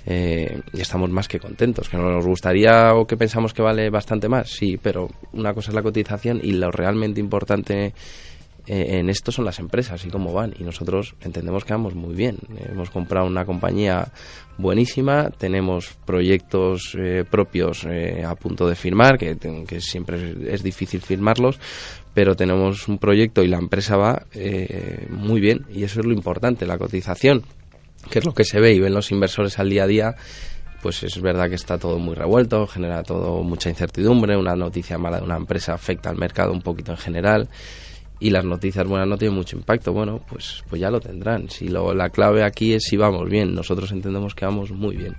eh, 0.09 0.61
y 0.71 0.79
estamos 0.79 1.09
más 1.09 1.27
que 1.27 1.37
contentos. 1.39 1.89
¿Que 1.89 1.97
nos 1.97 2.25
gustaría 2.25 2.93
o 2.95 3.05
que 3.05 3.17
pensamos 3.17 3.53
que 3.53 3.61
vale 3.61 3.89
bastante 3.89 4.29
más? 4.29 4.49
Sí, 4.49 4.79
pero 4.81 5.09
una 5.33 5.53
cosa 5.53 5.71
es 5.71 5.75
la 5.75 5.83
cotización 5.83 6.39
y 6.41 6.53
lo 6.53 6.71
realmente 6.71 7.19
importante 7.19 7.93
eh, 8.67 8.99
en 8.99 9.09
esto 9.09 9.31
son 9.31 9.45
las 9.45 9.59
empresas 9.59 10.05
y 10.05 10.09
cómo 10.09 10.33
van. 10.33 10.53
Y 10.59 10.63
nosotros 10.63 11.15
entendemos 11.21 11.63
que 11.63 11.73
vamos 11.73 11.95
muy 11.95 12.13
bien. 12.15 12.37
Hemos 12.69 12.89
comprado 12.89 13.25
una 13.25 13.45
compañía 13.45 14.11
buenísima, 14.57 15.29
tenemos 15.29 15.93
proyectos 16.05 16.95
eh, 16.97 17.23
propios 17.29 17.85
eh, 17.85 18.23
a 18.25 18.35
punto 18.35 18.67
de 18.67 18.75
firmar, 18.75 19.17
que, 19.17 19.37
que 19.37 19.81
siempre 19.81 20.35
es, 20.53 20.63
difícil 20.63 21.01
firmarlos, 21.01 21.59
pero 22.13 22.35
tenemos 22.35 22.87
un 22.87 22.97
proyecto 22.97 23.43
y 23.43 23.47
la 23.47 23.57
empresa 23.57 23.95
va 23.95 24.23
muy 25.09 25.39
bien. 25.39 25.65
Y 25.73 25.83
eso 25.83 26.01
es 26.01 26.05
lo 26.05 26.13
importante, 26.13 26.65
la 26.65 26.77
cotización, 26.77 27.43
que 28.07 28.19
es 28.19 28.25
lo 28.25 28.33
que 28.33 28.43
se 28.43 28.59
ve 28.59 28.73
y 28.73 28.79
ven 28.79 28.93
los 28.93 29.11
inversores 29.11 29.59
al 29.59 29.69
día 29.69 29.83
a 29.83 29.87
día 29.87 30.15
pues 30.81 31.03
es 31.03 31.19
verdad 31.19 31.49
que 31.49 31.55
está 31.55 31.77
todo 31.77 31.97
muy 31.97 32.15
revuelto, 32.15 32.67
genera 32.67 33.03
todo 33.03 33.41
mucha 33.43 33.69
incertidumbre, 33.69 34.37
una 34.37 34.55
noticia 34.55 34.97
mala 34.97 35.17
de 35.17 35.23
una 35.23 35.35
empresa 35.35 35.73
afecta 35.73 36.09
al 36.09 36.17
mercado 36.17 36.51
un 36.51 36.61
poquito 36.61 36.91
en 36.91 36.97
general 36.97 37.49
y 38.19 38.29
las 38.29 38.45
noticias 38.45 38.85
buenas 38.87 39.07
no 39.07 39.17
tienen 39.17 39.37
mucho 39.37 39.57
impacto. 39.57 39.93
Bueno, 39.93 40.19
pues, 40.27 40.63
pues 40.69 40.81
ya 40.81 40.89
lo 40.89 40.99
tendrán. 40.99 41.49
Si 41.49 41.67
lo, 41.67 41.93
la 41.93 42.09
clave 42.09 42.43
aquí 42.43 42.73
es 42.73 42.83
si 42.83 42.97
vamos 42.97 43.29
bien. 43.29 43.53
Nosotros 43.53 43.91
entendemos 43.91 44.33
que 44.33 44.45
vamos 44.45 44.71
muy 44.71 44.95
bien. 44.95 45.15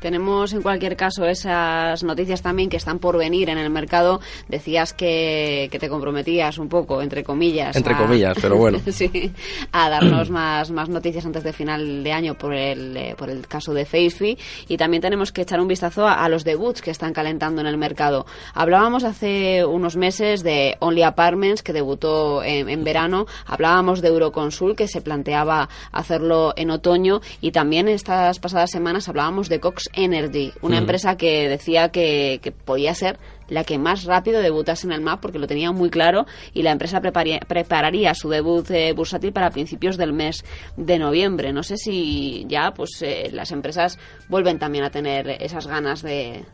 Tenemos 0.00 0.54
en 0.54 0.62
cualquier 0.62 0.96
caso 0.96 1.26
esas 1.26 2.02
noticias 2.02 2.40
también 2.40 2.70
que 2.70 2.78
están 2.78 2.98
por 2.98 3.18
venir 3.18 3.50
en 3.50 3.58
el 3.58 3.68
mercado. 3.68 4.20
Decías 4.48 4.94
que, 4.94 5.68
te 5.70 5.88
comprometías 5.88 6.58
un 6.58 6.68
poco, 6.68 7.02
entre 7.02 7.22
comillas. 7.22 7.76
Entre 7.76 7.94
comillas, 7.96 8.36
pero 8.40 8.56
bueno. 8.56 8.80
sí, 8.90 9.32
a 9.72 9.90
darnos 9.90 10.30
más, 10.30 10.70
más 10.70 10.88
noticias 10.88 11.26
antes 11.26 11.44
de 11.44 11.52
final 11.52 12.02
de 12.02 12.12
año 12.12 12.34
por 12.34 12.54
el, 12.54 12.96
eh, 12.96 13.14
por 13.16 13.28
el 13.28 13.46
caso 13.46 13.74
de 13.74 13.84
FaceFi. 13.84 14.38
Y 14.68 14.76
también 14.78 15.02
tenemos 15.02 15.32
que 15.32 15.42
echar 15.42 15.60
un 15.60 15.68
vistazo 15.68 16.08
a, 16.08 16.28
los 16.30 16.44
debuts 16.44 16.80
que 16.80 16.90
están 16.90 17.12
calentando 17.12 17.60
en 17.60 17.66
el 17.66 17.76
mercado. 17.76 18.24
Hablábamos 18.54 19.04
hace 19.04 19.64
unos 19.66 19.96
meses 19.96 20.42
de 20.42 20.76
Only 20.80 21.02
Apartments, 21.02 21.62
que 21.62 21.74
debutó 21.74 22.42
en, 22.42 22.70
en 22.70 22.84
verano. 22.84 23.26
Hablábamos 23.44 24.00
de 24.00 24.08
Euroconsul, 24.08 24.76
que 24.76 24.88
se 24.88 25.02
planteaba 25.02 25.68
hacerlo 25.92 26.54
en 26.56 26.70
otoño. 26.70 27.20
Y 27.42 27.52
también 27.52 27.88
estas 27.88 28.38
pasadas 28.38 28.70
semanas 28.70 29.08
hablábamos 29.08 29.50
de 29.50 29.60
Cox 29.60 29.89
Energy, 29.92 30.52
una 30.62 30.78
empresa 30.78 31.16
que 31.16 31.48
decía 31.48 31.90
que, 31.90 32.52
podía 32.64 32.94
ser 32.94 33.18
la 33.48 33.64
que 33.64 33.78
más 33.78 34.04
rápido 34.04 34.40
debutase 34.40 34.86
en 34.86 34.92
el 34.92 35.00
MAP 35.00 35.20
porque 35.20 35.40
lo 35.40 35.48
tenía 35.48 35.72
muy 35.72 35.90
claro 35.90 36.26
y 36.54 36.62
la 36.62 36.70
empresa 36.70 37.00
prepararía 37.00 38.14
su 38.14 38.28
debut 38.28 38.70
eh, 38.70 38.92
bursátil 38.92 39.32
para 39.32 39.50
principios 39.50 39.96
del 39.96 40.12
mes 40.12 40.44
de 40.76 40.98
noviembre. 40.98 41.52
No 41.52 41.64
sé 41.64 41.76
si 41.76 42.44
ya 42.48 42.72
pues 42.72 43.02
eh, 43.02 43.30
las 43.32 43.50
empresas 43.50 43.98
vuelven 44.28 44.60
también 44.60 44.84
a 44.84 44.90
tener 44.90 45.28
esas 45.42 45.66
ganas 45.66 46.02
de, 46.02 46.44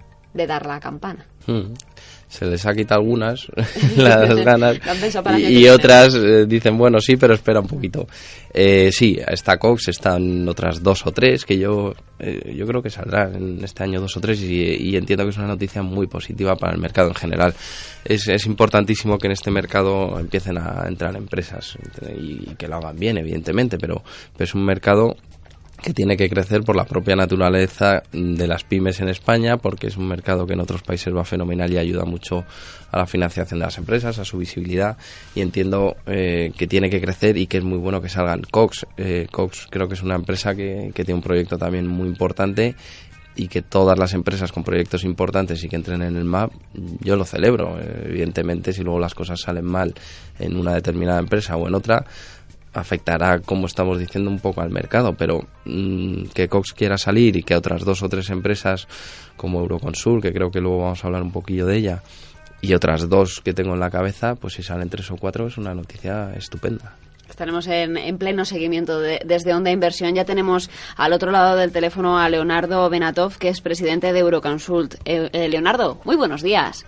dar 0.44 0.66
la 0.66 0.80
campana. 0.80 1.24
Se 2.28 2.44
les 2.44 2.66
ha 2.66 2.74
quitado 2.74 3.00
algunas 3.00 3.46
las 3.96 4.34
ganas 4.44 4.80
y, 5.38 5.68
otras 5.68 6.12
eh, 6.16 6.44
dicen 6.46 6.76
bueno 6.76 7.00
sí 7.00 7.16
pero 7.16 7.34
espera 7.34 7.60
un 7.60 7.68
poquito 7.68 8.08
eh, 8.52 8.90
sí 8.90 9.16
está 9.28 9.58
Cox 9.58 9.88
están 9.88 10.46
otras 10.48 10.82
dos 10.82 11.06
o 11.06 11.12
tres 11.12 11.44
que 11.44 11.56
yo 11.56 11.94
eh, 12.18 12.52
yo 12.52 12.66
creo 12.66 12.82
que 12.82 12.90
saldrán 12.90 13.36
en 13.36 13.64
este 13.64 13.84
año 13.84 14.00
dos 14.00 14.16
o 14.16 14.20
tres 14.20 14.42
y, 14.42 14.96
entiendo 14.96 15.24
que 15.24 15.30
es 15.30 15.36
una 15.36 15.46
noticia 15.46 15.82
muy 15.82 16.08
positiva 16.08 16.56
para 16.56 16.74
el 16.74 16.80
mercado 16.80 17.08
en 17.08 17.14
general. 17.14 17.54
Es, 18.04 18.26
es 18.26 18.46
importantísimo 18.46 19.18
que 19.18 19.28
en 19.28 19.32
este 19.32 19.50
mercado 19.50 20.18
empiecen 20.18 20.58
a 20.58 20.84
entrar 20.88 21.14
empresas 21.14 21.78
y, 22.18 22.54
que 22.56 22.66
lo 22.66 22.76
hagan 22.76 22.96
bien 22.98 23.18
evidentemente 23.18 23.78
pero, 23.78 24.02
pero 24.32 24.44
es 24.44 24.54
un 24.54 24.64
mercado 24.64 25.16
que 25.86 25.94
tiene 25.94 26.16
que 26.16 26.28
crecer 26.28 26.64
por 26.64 26.74
la 26.74 26.84
propia 26.84 27.14
naturaleza 27.14 28.02
de 28.10 28.48
las 28.48 28.64
pymes 28.64 28.98
en 28.98 29.08
España, 29.08 29.56
porque 29.56 29.86
es 29.86 29.96
un 29.96 30.08
mercado 30.08 30.44
que 30.44 30.54
en 30.54 30.60
otros 30.60 30.82
países 30.82 31.14
va 31.14 31.24
fenomenal 31.24 31.72
y 31.72 31.78
ayuda 31.78 32.04
mucho 32.04 32.44
a 32.90 32.98
la 32.98 33.06
financiación 33.06 33.60
de 33.60 33.66
las 33.66 33.78
empresas, 33.78 34.18
a 34.18 34.24
su 34.24 34.36
visibilidad, 34.36 34.96
y 35.36 35.42
entiendo 35.42 35.94
eh, 36.06 36.50
que 36.58 36.66
tiene 36.66 36.90
que 36.90 37.00
crecer 37.00 37.36
y 37.36 37.46
que 37.46 37.58
es 37.58 37.64
muy 37.64 37.78
bueno 37.78 38.02
que 38.02 38.08
salgan 38.08 38.42
Cox. 38.50 38.84
Eh, 38.96 39.28
Cox 39.30 39.68
creo 39.70 39.86
que 39.86 39.94
es 39.94 40.02
una 40.02 40.16
empresa 40.16 40.56
que, 40.56 40.90
que 40.92 41.04
tiene 41.04 41.18
un 41.18 41.22
proyecto 41.22 41.56
también 41.56 41.86
muy 41.86 42.08
importante 42.08 42.74
y 43.36 43.46
que 43.46 43.62
todas 43.62 43.96
las 43.96 44.12
empresas 44.12 44.50
con 44.50 44.64
proyectos 44.64 45.04
importantes 45.04 45.62
y 45.62 45.68
que 45.68 45.76
entren 45.76 46.02
en 46.02 46.16
el 46.16 46.24
MAP, 46.24 46.50
yo 47.00 47.14
lo 47.14 47.24
celebro. 47.24 47.78
Evidentemente, 47.78 48.72
si 48.72 48.82
luego 48.82 48.98
las 48.98 49.14
cosas 49.14 49.40
salen 49.40 49.66
mal 49.66 49.94
en 50.40 50.56
una 50.56 50.74
determinada 50.74 51.20
empresa 51.20 51.56
o 51.56 51.68
en 51.68 51.76
otra, 51.76 52.06
afectará, 52.76 53.40
como 53.40 53.66
estamos 53.66 53.98
diciendo, 53.98 54.30
un 54.30 54.38
poco 54.38 54.60
al 54.60 54.70
mercado, 54.70 55.14
pero 55.14 55.46
mm, 55.64 56.26
que 56.34 56.48
Cox 56.48 56.72
quiera 56.72 56.98
salir 56.98 57.36
y 57.36 57.42
que 57.42 57.54
otras 57.54 57.84
dos 57.84 58.02
o 58.02 58.08
tres 58.08 58.30
empresas 58.30 58.86
como 59.36 59.60
Euroconsul, 59.60 60.20
que 60.22 60.32
creo 60.32 60.50
que 60.50 60.60
luego 60.60 60.82
vamos 60.82 61.02
a 61.02 61.06
hablar 61.06 61.22
un 61.22 61.32
poquillo 61.32 61.66
de 61.66 61.76
ella, 61.76 62.02
y 62.60 62.74
otras 62.74 63.08
dos 63.08 63.40
que 63.40 63.52
tengo 63.52 63.74
en 63.74 63.80
la 63.80 63.90
cabeza, 63.90 64.34
pues 64.34 64.54
si 64.54 64.62
salen 64.62 64.88
tres 64.88 65.10
o 65.10 65.16
cuatro 65.16 65.46
es 65.46 65.58
una 65.58 65.74
noticia 65.74 66.32
estupenda. 66.34 66.94
Estaremos 67.28 67.66
en, 67.66 67.96
en 67.96 68.18
pleno 68.18 68.44
seguimiento 68.44 69.00
desde 69.00 69.52
Onda 69.52 69.70
Inversión. 69.70 70.14
Ya 70.14 70.24
tenemos 70.24 70.70
al 70.96 71.12
otro 71.12 71.32
lado 71.32 71.56
del 71.56 71.72
teléfono 71.72 72.18
a 72.18 72.28
Leonardo 72.28 72.88
Benatov, 72.88 73.36
que 73.36 73.48
es 73.48 73.60
presidente 73.60 74.12
de 74.12 74.20
Euroconsult. 74.20 74.94
Eh, 75.04 75.28
eh, 75.32 75.48
Leonardo, 75.48 76.00
muy 76.04 76.16
buenos 76.16 76.42
días. 76.42 76.86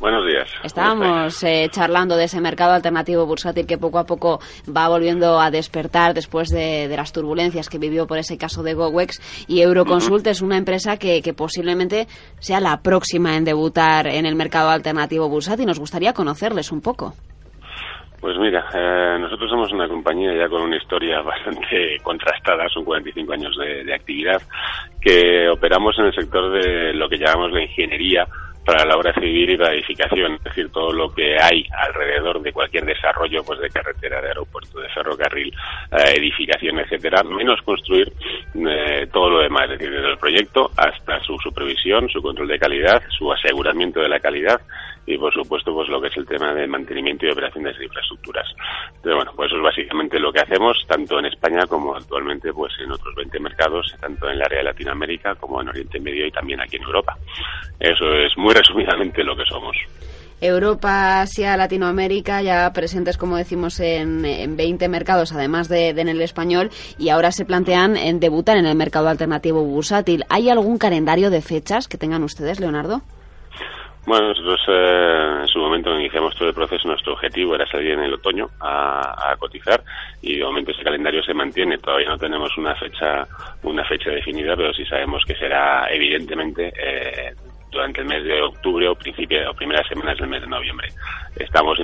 Buenos 0.00 0.26
días. 0.26 0.50
Estábamos 0.64 1.44
eh, 1.44 1.68
charlando 1.70 2.16
de 2.16 2.24
ese 2.24 2.40
mercado 2.40 2.72
alternativo 2.72 3.26
bursátil 3.26 3.66
que 3.66 3.76
poco 3.76 3.98
a 3.98 4.06
poco 4.06 4.40
va 4.74 4.88
volviendo 4.88 5.38
a 5.38 5.50
despertar 5.50 6.14
después 6.14 6.48
de, 6.48 6.88
las 6.88 7.12
turbulencias 7.12 7.68
que 7.68 7.76
vivió 7.76 8.06
por 8.06 8.16
ese 8.16 8.38
caso 8.38 8.62
de 8.62 8.72
GoWex. 8.72 9.46
Y 9.46 9.60
Euroconsult 9.60 10.26
es 10.26 10.40
una 10.40 10.56
empresa 10.56 10.96
que, 10.96 11.20
posiblemente 11.36 12.06
sea 12.38 12.60
la 12.60 12.80
próxima 12.80 13.36
en 13.36 13.44
debutar 13.44 14.06
en 14.06 14.24
el 14.24 14.36
mercado 14.36 14.70
alternativo 14.70 15.28
bursátil. 15.28 15.66
Nos 15.66 15.78
gustaría 15.78 16.14
conocerles 16.14 16.72
un 16.72 16.80
poco. 16.80 17.12
Pues 18.22 18.38
mira, 18.38 18.64
eh, 18.74 19.18
nosotros 19.20 19.50
somos 19.50 19.70
una 19.70 19.86
compañía 19.86 20.34
ya 20.34 20.48
con 20.48 20.62
una 20.62 20.78
historia 20.78 21.20
bastante 21.22 21.98
contrastada, 22.02 22.66
son 22.72 22.84
45 22.84 23.32
años 23.34 23.54
de 23.56 23.94
actividad, 23.94 24.40
que 24.98 25.46
operamos 25.50 25.98
en 25.98 26.06
el 26.06 26.14
sector 26.14 26.52
de 26.52 26.94
lo 26.94 27.06
que 27.06 27.18
llamamos 27.18 27.52
la 27.52 27.62
ingeniería 27.62 28.26
para 28.70 28.84
la 28.84 28.96
obra 28.96 29.12
civil 29.14 29.50
y 29.50 29.56
la 29.56 29.72
edificación, 29.72 30.34
es 30.34 30.44
decir, 30.44 30.70
todo 30.70 30.92
lo 30.92 31.12
que 31.12 31.36
hay 31.42 31.66
alrededor 31.88 32.40
de 32.40 32.52
cualquier 32.52 32.84
desarrollo 32.84 33.42
pues 33.42 33.58
de 33.58 33.68
carretera, 33.68 34.20
de 34.20 34.28
aeropuerto, 34.28 34.78
de 34.78 34.88
ferrocarril, 34.90 35.52
eh, 35.90 36.14
edificación, 36.16 36.78
etcétera, 36.78 37.24
menos 37.24 37.60
construir 37.62 38.12
eh, 38.54 39.08
todo 39.12 39.30
lo 39.30 39.38
demás, 39.40 39.64
es 39.64 39.78
decir, 39.78 39.90
desde 39.90 40.12
el 40.12 40.18
proyecto 40.18 40.70
hasta 40.76 41.20
su 41.24 41.36
supervisión, 41.38 42.08
su 42.10 42.22
control 42.22 42.46
de 42.46 42.60
calidad, 42.60 43.02
su 43.18 43.32
aseguramiento 43.32 44.00
de 44.00 44.08
la 44.08 44.20
calidad 44.20 44.60
y 45.06 45.18
por 45.18 45.32
supuesto 45.32 45.72
pues 45.72 45.88
lo 45.88 46.00
que 46.00 46.08
es 46.08 46.16
el 46.16 46.26
tema 46.26 46.54
de 46.54 46.66
mantenimiento 46.66 47.26
y 47.26 47.30
operación 47.30 47.64
de 47.64 47.84
infraestructuras. 47.84 48.46
Pero 49.02 49.16
bueno, 49.16 49.32
pues 49.34 49.48
eso 49.48 49.56
es 49.56 49.62
básicamente 49.62 50.18
lo 50.18 50.32
que 50.32 50.40
hacemos 50.40 50.76
tanto 50.86 51.18
en 51.18 51.26
España 51.26 51.66
como 51.68 51.94
actualmente 51.94 52.52
pues 52.52 52.72
en 52.82 52.92
otros 52.92 53.14
20 53.14 53.40
mercados, 53.40 53.94
tanto 54.00 54.26
en 54.28 54.34
el 54.34 54.42
área 54.42 54.58
de 54.58 54.64
Latinoamérica 54.64 55.34
como 55.34 55.60
en 55.60 55.68
Oriente 55.68 56.00
Medio 56.00 56.26
y 56.26 56.30
también 56.30 56.60
aquí 56.60 56.76
en 56.76 56.82
Europa. 56.82 57.16
Eso 57.78 58.12
es 58.12 58.36
muy 58.36 58.54
resumidamente 58.60 59.24
lo 59.24 59.36
que 59.36 59.44
somos. 59.46 59.76
Europa, 60.40 61.20
Asia, 61.20 61.56
Latinoamérica, 61.56 62.40
ya 62.40 62.72
presentes, 62.72 63.18
como 63.18 63.36
decimos, 63.36 63.78
en, 63.80 64.24
en 64.24 64.56
20 64.56 64.88
mercados, 64.88 65.32
además 65.32 65.68
de, 65.68 65.90
en 65.90 66.08
el 66.08 66.22
español, 66.22 66.70
y 66.98 67.10
ahora 67.10 67.30
se 67.30 67.44
plantean 67.44 67.96
en 67.96 68.20
debutar 68.20 68.56
en 68.56 68.64
el 68.64 68.74
mercado 68.74 69.08
alternativo 69.08 69.62
bursátil. 69.62 70.24
¿Hay 70.30 70.48
algún 70.48 70.78
calendario 70.78 71.30
de 71.30 71.42
fechas 71.42 71.88
que 71.88 71.98
tengan 71.98 72.22
ustedes, 72.22 72.58
Leonardo? 72.58 73.02
Bueno, 74.06 74.28
nosotros 74.28 74.60
eh, 74.68 75.38
en 75.42 75.48
su 75.48 75.58
momento 75.58 75.94
iniciamos 75.94 76.34
todo 76.34 76.48
el 76.48 76.54
proceso, 76.54 76.88
nuestro 76.88 77.12
objetivo 77.12 77.54
era 77.54 77.66
salir 77.66 77.92
en 77.92 78.00
el 78.00 78.14
otoño 78.14 78.48
a, 78.60 79.36
cotizar 79.38 79.82
y 80.20 80.36
de 80.36 80.44
momento 80.44 80.70
ese 80.70 80.82
calendario 80.82 81.22
se 81.22 81.34
mantiene. 81.34 81.78
Todavía 81.78 82.08
no 82.08 82.18
tenemos 82.18 82.50
una 82.58 82.74
fecha 82.74 83.26
una 83.62 83.84
fecha 83.84 84.10
definida, 84.10 84.56
pero 84.56 84.72
sí 84.72 84.84
sabemos 84.86 85.22
que 85.24 85.34
será 85.34 85.86
evidentemente 85.90 86.72
eh, 86.76 87.34
durante 87.70 88.00
el 88.00 88.06
mes 88.06 88.24
de 88.24 88.42
octubre 88.42 88.88
o 88.88 88.94
principio 88.94 89.38
o 89.50 89.54
primeras 89.54 89.86
semanas 89.88 90.18
del 90.18 90.28
mes 90.28 90.40
de 90.42 90.48
noviembre. 90.48 90.88
Estamos 91.36 91.78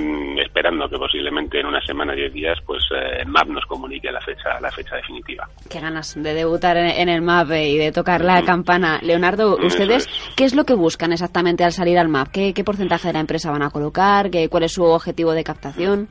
esperando 0.45 0.89
que 0.89 0.97
posiblemente 0.97 1.61
en 1.61 1.67
una 1.67 1.81
semana, 1.85 2.13
diez 2.15 2.33
días, 2.33 2.59
pues 2.67 2.83
eh, 2.95 3.25
MAP 3.27 3.49
nos 3.49 3.65
comunique 3.67 4.11
la 4.11 4.21
fecha 4.21 4.61
la 4.61 4.71
fecha 4.71 4.97
definitiva. 4.97 5.49
Qué 5.71 5.81
ganas 5.81 6.21
de 6.21 6.35
debutar 6.35 6.77
en, 6.77 7.09
el 7.09 7.23
MAP 7.23 7.51
eh, 7.53 7.69
y 7.69 7.79
de 7.79 7.93
tocar 7.93 8.25
la 8.25 8.43
campana. 8.43 8.99
Leonardo, 9.03 9.57
¿ustedes 9.57 10.09
qué 10.37 10.45
es 10.45 10.55
lo 10.55 10.65
que 10.65 10.75
buscan 10.75 11.13
exactamente 11.13 11.65
al 11.65 11.73
salir 11.73 11.99
al 11.99 12.09
MAP? 12.09 12.29
¿Qué, 12.33 12.65
porcentaje 12.65 13.09
de 13.09 13.15
la 13.15 13.21
empresa 13.21 13.51
van 13.51 13.63
a 13.63 13.71
colocar? 13.71 14.31
¿Qué, 14.31 14.49
¿Cuál 14.49 14.65
es 14.65 14.73
su 14.73 14.83
objetivo 14.83 15.33
de 15.33 15.45
captación? 15.45 16.09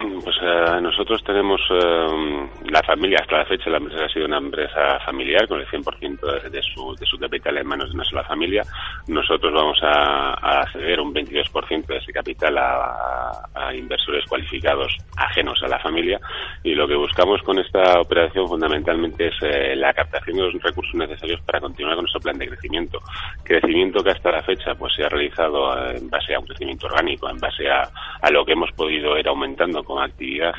Pues 0.00 0.36
eh, 0.40 0.80
nosotros 0.80 1.22
tenemos 1.24 1.60
eh, 1.68 2.48
la 2.70 2.82
familia, 2.82 3.18
hasta 3.20 3.36
la 3.36 3.44
fecha 3.44 3.68
la 3.68 3.76
empresa 3.76 4.06
ha 4.06 4.08
sido 4.08 4.24
una 4.24 4.38
empresa 4.38 4.98
familiar 5.04 5.46
con 5.46 5.60
el 5.60 5.66
100% 5.66 6.48
de, 6.50 6.62
su, 6.62 6.96
de 6.98 7.04
su 7.04 7.18
capital 7.18 7.58
en 7.58 7.66
manos 7.66 7.90
de 7.90 7.96
una 7.96 8.04
sola 8.04 8.24
familia. 8.24 8.62
Nosotros 9.08 9.52
vamos 9.52 9.78
a, 9.82 10.62
a 10.62 10.72
ceder 10.72 11.00
un 11.00 11.12
22% 11.12 11.84
de 11.86 11.98
ese 11.98 12.12
capital 12.12 12.56
a, 12.56 13.74
inversores 13.74 14.24
cualificados 14.26 14.96
ajenos 15.16 15.62
a 15.62 15.68
la 15.68 15.78
familia 15.78 16.18
y 16.64 16.74
lo 16.74 16.88
que 16.88 16.96
buscamos 16.96 17.40
con 17.42 17.58
esta 17.58 18.00
operación 18.00 18.48
fundamentalmente 18.48 19.28
es 19.28 19.34
eh, 19.42 19.76
la 19.76 19.92
captación 19.92 20.38
de 20.38 20.50
los 20.50 20.62
recursos 20.62 20.94
necesarios 20.94 21.40
para 21.42 21.60
continuar 21.60 21.94
con 21.94 22.04
nuestro 22.04 22.20
plan 22.20 22.38
de 22.38 22.48
crecimiento. 22.48 22.98
Crecimiento 23.44 24.02
que 24.02 24.10
hasta 24.10 24.32
la 24.32 24.42
fecha 24.42 24.74
pues 24.74 24.94
se 24.94 25.04
ha 25.04 25.08
realizado 25.08 25.90
en 25.90 26.08
base 26.08 26.34
a 26.34 26.40
un 26.40 26.46
crecimiento 26.46 26.86
orgánico, 26.86 27.28
en 27.28 27.38
base 27.38 27.68
a, 27.68 27.82
a 28.22 28.30
lo 28.30 28.44
que 28.44 28.52
hemos 28.52 28.72
podido 28.72 29.16
ir 29.18 29.28
aumentando 29.28 29.84
como 29.90 30.02
actividad 30.02 30.54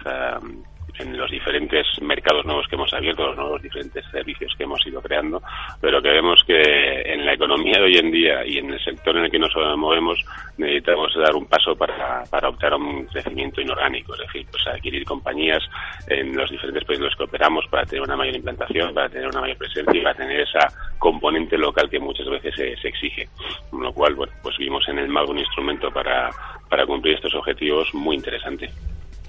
en 0.99 1.17
los 1.17 1.31
diferentes 1.31 1.87
mercados 2.01 2.45
nuevos 2.45 2.67
que 2.67 2.75
hemos 2.75 2.93
abierto, 2.93 3.27
los 3.27 3.37
nuevos 3.37 3.61
diferentes 3.61 4.05
servicios 4.11 4.53
que 4.57 4.65
hemos 4.65 4.85
ido 4.85 5.01
creando, 5.01 5.41
pero 5.79 6.01
que 6.01 6.09
vemos 6.09 6.43
que 6.45 6.61
en 7.05 7.25
la 7.25 7.33
economía 7.33 7.77
de 7.77 7.83
hoy 7.83 7.97
en 7.97 8.11
día 8.11 8.45
y 8.45 8.57
en 8.57 8.71
el 8.71 8.83
sector 8.83 9.15
en 9.15 9.23
el 9.23 9.31
que 9.31 9.39
nos 9.39 9.55
movemos 9.77 10.19
necesitamos 10.57 11.15
dar 11.15 11.33
un 11.33 11.45
paso 11.45 11.77
para, 11.77 12.23
para 12.29 12.49
optar 12.49 12.73
a 12.73 12.75
un 12.75 13.05
crecimiento 13.05 13.61
inorgánico, 13.61 14.13
es 14.15 14.19
decir, 14.19 14.45
pues 14.51 14.67
adquirir 14.67 15.05
compañías 15.05 15.63
en 16.07 16.35
los 16.35 16.51
diferentes 16.51 16.83
países 16.83 16.99
en 16.99 17.05
los 17.05 17.15
que 17.15 17.23
operamos 17.23 17.65
para 17.69 17.85
tener 17.85 18.03
una 18.03 18.17
mayor 18.17 18.35
implantación, 18.35 18.93
para 18.93 19.07
tener 19.07 19.29
una 19.29 19.41
mayor 19.41 19.57
presencia 19.57 19.97
y 19.97 20.03
para 20.03 20.15
tener 20.15 20.41
esa 20.41 20.67
componente 20.99 21.57
local 21.57 21.89
que 21.89 21.99
muchas 21.99 22.27
veces 22.27 22.53
se, 22.53 22.75
se 22.75 22.89
exige. 22.89 23.29
Con 23.69 23.81
lo 23.81 23.93
cual, 23.93 24.13
bueno, 24.15 24.33
pues 24.43 24.57
vimos 24.57 24.85
en 24.89 24.99
el 24.99 25.07
MAG 25.07 25.29
un 25.29 25.39
instrumento 25.39 25.89
para, 25.89 26.29
para 26.69 26.85
cumplir 26.85 27.15
estos 27.15 27.33
objetivos 27.33 27.93
muy 27.93 28.17
interesante 28.17 28.69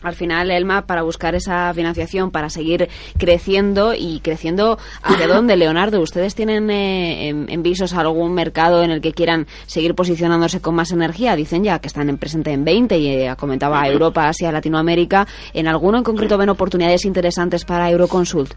al 0.02 0.14
final 0.14 0.50
Elma 0.50 0.86
para 0.86 1.02
buscar 1.02 1.34
esa 1.34 1.72
financiación 1.74 2.30
para 2.30 2.50
seguir 2.50 2.88
creciendo 3.18 3.94
y 3.94 4.20
creciendo 4.20 4.78
hacia 5.02 5.26
dónde 5.26 5.56
Leonardo 5.56 6.00
ustedes 6.00 6.34
tienen 6.34 6.70
eh, 6.70 7.28
en, 7.28 7.62
visos 7.62 7.94
algún 7.94 8.34
mercado 8.34 8.82
en 8.82 8.90
el 8.90 9.00
que 9.00 9.12
quieran 9.12 9.46
seguir 9.66 9.94
posicionándose 9.94 10.60
con 10.60 10.74
más 10.74 10.90
energía 10.92 11.36
dicen 11.36 11.64
ya 11.64 11.78
que 11.78 11.86
están 11.86 12.08
en 12.08 12.18
presente 12.18 12.52
en 12.52 12.64
20 12.64 12.98
y 12.98 13.08
eh, 13.08 13.34
comentaba 13.38 13.86
Europa 13.86 14.28
Asia 14.28 14.52
Latinoamérica. 14.52 15.26
En 15.54 15.68
alguno 15.68 15.98
en 15.98 16.04
concreto 16.04 16.38
ven 16.38 16.48
oportunidades 16.48 17.04
interesantes 17.04 17.64
para 17.64 17.90
Euroconsult 17.90 18.54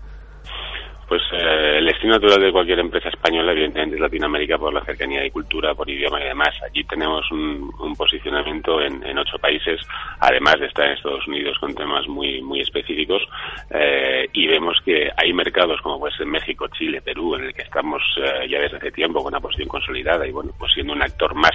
pues 1.16 1.24
eh, 1.32 1.78
el 1.78 1.86
destino 1.86 2.16
natural 2.16 2.42
de 2.42 2.52
cualquier 2.52 2.80
empresa 2.80 3.08
española, 3.08 3.54
evidentemente, 3.54 3.96
es 3.96 4.02
Latinoamérica 4.02 4.58
por 4.58 4.74
la 4.74 4.84
cercanía 4.84 5.22
de 5.22 5.32
cultura, 5.32 5.74
por 5.74 5.90
idioma 5.90 6.20
y 6.20 6.26
demás. 6.26 6.54
Allí 6.62 6.84
tenemos 6.84 7.32
un, 7.32 7.74
posicionamiento 7.98 8.82
en, 8.82 9.18
ocho 9.18 9.38
países, 9.40 9.80
además 10.20 10.60
de 10.60 10.66
estar 10.66 10.86
en 10.86 10.92
Estados 10.94 11.26
Unidos 11.26 11.58
con 11.60 11.74
temas 11.74 12.06
muy 12.10 12.42
muy 12.42 12.60
específicos. 12.60 13.24
Eh, 13.70 14.28
y 14.34 14.48
vemos 14.48 14.78
que 14.84 15.10
hay 15.16 15.32
mercados 15.32 15.80
como 15.82 16.00
pues 16.00 16.20
en 16.20 16.30
México, 16.30 16.68
Chile, 16.78 17.02
Perú, 17.02 17.36
en 17.36 17.46
el 17.46 17.54
que 17.54 17.62
estamos 17.62 18.02
eh, 18.18 18.50
ya 18.50 18.60
desde 18.60 18.76
hace 18.76 18.92
tiempo 18.92 19.24
con 19.24 19.34
una 19.34 19.40
posición 19.40 19.70
consolidada 19.70 20.28
y 20.28 20.32
bueno, 20.32 20.52
pues 20.60 20.74
siendo 20.74 20.92
un 20.92 21.02
actor 21.02 21.34
más 21.34 21.54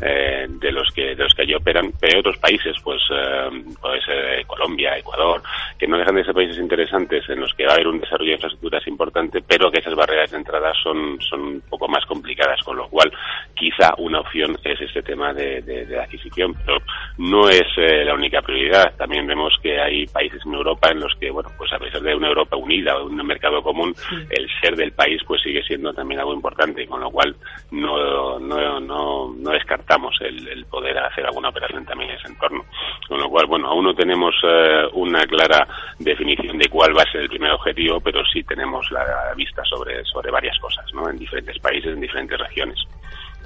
de 0.00 0.72
los 0.72 0.88
que 0.94 1.16
de 1.16 1.24
los 1.24 1.34
que 1.34 1.42
allí 1.42 1.54
operan. 1.54 1.92
Pero 2.00 2.14
hay 2.14 2.20
otros 2.20 2.38
países, 2.38 2.76
pues 2.84 3.02
puede 3.80 4.00
ser 4.02 4.46
Colombia, 4.46 4.96
Ecuador, 4.96 5.42
que 5.76 5.88
no 5.88 5.98
dejan 5.98 6.14
de 6.14 6.24
ser 6.24 6.34
países 6.34 6.58
interesantes 6.58 7.28
en 7.28 7.40
los 7.40 7.52
que 7.54 7.64
va 7.64 7.72
a 7.72 7.74
haber 7.74 7.88
un 7.88 8.00
desarrollo 8.00 8.30
de 8.30 8.34
infraestructuras 8.34 8.86
importante, 9.00 9.40
pero 9.40 9.70
que 9.70 9.78
esas 9.78 9.94
barreras 9.94 10.30
de 10.30 10.36
entrada 10.36 10.72
son, 10.82 11.18
son 11.22 11.40
un 11.40 11.60
poco 11.62 11.88
más 11.88 12.04
complicadas, 12.04 12.60
con 12.62 12.76
lo 12.76 12.86
cual 12.88 13.10
quizá 13.54 13.94
una 13.96 14.20
opción 14.20 14.56
es 14.62 14.78
este 14.80 15.02
tema 15.02 15.32
de, 15.32 15.62
de, 15.62 15.98
adquisición, 15.98 16.54
pero 16.64 16.78
no 17.16 17.48
es 17.48 17.66
eh, 17.78 18.04
la 18.04 18.14
única 18.14 18.42
prioridad. 18.42 18.94
También 18.96 19.26
vemos 19.26 19.54
que 19.62 19.80
hay 19.80 20.06
países 20.06 20.40
en 20.44 20.54
Europa 20.54 20.90
en 20.90 21.00
los 21.00 21.14
que, 21.18 21.30
bueno, 21.30 21.48
pues 21.56 21.72
a 21.72 21.78
pesar 21.78 22.02
de 22.02 22.14
una 22.14 22.28
Europa 22.28 22.56
unida 22.56 22.96
o 22.98 23.06
un 23.06 23.16
mercado 23.26 23.62
común, 23.62 23.94
el 24.28 24.48
ser 24.60 24.76
del 24.76 24.92
país 24.92 25.22
pues 25.26 25.42
sigue 25.42 25.62
siendo 25.62 25.94
también 25.94 26.20
algo 26.20 26.34
importante, 26.34 26.86
con 26.86 27.00
lo 27.00 27.10
cual 27.10 27.34
no, 27.70 28.38
no, 28.38 28.80
no, 28.80 29.34
no 29.34 29.50
descartamos 29.50 30.14
el, 30.20 30.46
el, 30.48 30.64
poder 30.66 30.98
hacer 30.98 31.24
alguna 31.24 31.48
operación 31.48 31.86
también 31.86 32.10
en 32.10 32.16
ese 32.16 32.28
entorno. 32.28 32.64
Con 33.08 33.18
lo 33.18 33.28
cual, 33.30 33.46
bueno, 33.46 33.68
aún 33.68 33.84
no 33.84 33.94
tenemos 33.94 34.34
eh, 34.44 34.82
una 34.92 35.26
clara 35.26 35.66
definición 35.98 36.58
de 36.58 36.68
cuál 36.68 36.96
va 36.96 37.02
a 37.02 37.12
ser 37.12 37.22
el 37.22 37.28
primer 37.28 37.52
objetivo, 37.52 38.00
pero 38.00 38.22
sí 38.32 38.42
tenemos 38.42 38.79
la 38.90 39.34
vista 39.34 39.64
sobre, 39.64 40.04
sobre 40.04 40.30
varias 40.30 40.58
cosas, 40.58 40.84
¿no? 40.92 41.08
En 41.08 41.18
diferentes 41.18 41.58
países, 41.58 41.92
en 41.92 42.00
diferentes 42.00 42.38
regiones. 42.38 42.78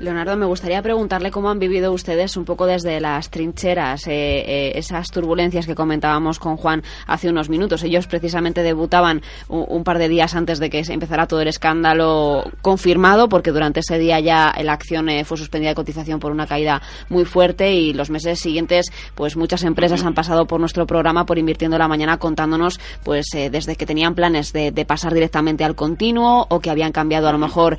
Leonardo, 0.01 0.37
me 0.37 0.47
gustaría 0.47 0.83
preguntarle 0.83 1.31
cómo 1.31 1.51
han 1.51 1.61
vivido 1.61 1.93
ustedes 1.93 2.37
un 2.37 2.45
poco 2.45 2.67
desde 2.67 3.01
las 3.01 3.31
trincheras, 3.31 4.09
eh, 4.09 4.41
eh, 4.41 4.73
esas 4.75 5.09
turbulencias 5.13 5.67
que 5.67 5.77
comentábamos 5.77 6.41
con 6.41 6.57
Juan 6.57 6.83
hace 7.07 7.29
unos 7.29 7.49
minutos. 7.49 7.85
Ellos 7.85 8.09
precisamente 8.09 8.65
debutaban 8.65 9.23
un, 9.49 9.85
par 9.85 9.99
de 9.99 10.09
días 10.09 10.35
antes 10.35 10.59
de 10.59 10.69
que 10.69 10.83
empezara 10.89 11.29
todo 11.29 11.43
el 11.43 11.49
escándalo 11.49 12.51
confirmado, 12.61 13.29
porque 13.29 13.53
durante 13.53 13.81
ese 13.81 13.99
día 13.99 14.19
ya 14.19 14.53
la 14.65 14.73
acción 14.73 15.09
eh, 15.09 15.25
fue 15.25 15.37
suspendida 15.37 15.71
de 15.71 15.77
cotización 15.77 16.19
por 16.19 16.33
una 16.33 16.49
caída 16.49 16.83
muy 17.09 17.25
fuerte 17.25 17.73
y 17.73 17.93
los 17.93 18.11
meses 18.11 18.41
siguientes, 18.41 18.87
pues 19.15 19.37
muchas 19.37 19.63
empresas 19.63 20.03
han 20.03 20.15
pasado 20.15 20.49
por 20.49 20.59
nuestro 20.59 20.89
programa 20.89 21.25
por 21.25 21.39
invirtiendo 21.39 21.79
la 21.79 21.87
mañana 21.87 22.19
contándonos, 22.19 22.81
pues 23.05 23.27
desde 23.33 23.77
que 23.77 23.87
tenían 23.87 24.17
planes 24.17 24.53
de, 24.53 24.73
pasar 24.85 25.15
directamente 25.15 25.63
al 25.65 25.77
continuo 25.77 26.47
o 26.51 26.61
que 26.61 26.69
habían 26.69 26.93
cambiado 26.93 27.29
a 27.29 27.33
lo 27.33 27.39
mejor 27.39 27.79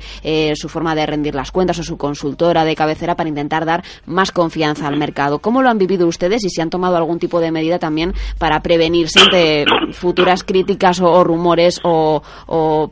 su 0.54 0.68
forma 0.68 0.94
de 0.94 1.06
rendir 1.06 1.34
las 1.34 1.52
cuentas 1.52 1.78
o 1.78 1.82
su 1.82 1.96
consultora 2.06 2.64
de 2.64 2.76
cabecera 2.76 3.16
para 3.16 3.28
intentar 3.28 3.64
dar 3.64 3.82
más 4.06 4.30
confianza 4.30 4.86
al 4.86 4.96
mercado. 4.96 5.40
¿Cómo 5.40 5.60
lo 5.60 5.68
han 5.68 5.78
vivido 5.78 6.06
ustedes 6.06 6.44
y 6.44 6.50
si 6.50 6.60
han 6.60 6.70
tomado 6.70 6.96
algún 6.96 7.18
tipo 7.18 7.40
de 7.40 7.50
medida 7.50 7.80
también 7.80 8.12
para 8.38 8.60
prevenirse 8.60 9.20
de 9.32 9.64
futuras 9.92 10.44
críticas 10.44 11.00
o, 11.00 11.24
rumores 11.24 11.80
o, 11.82 12.22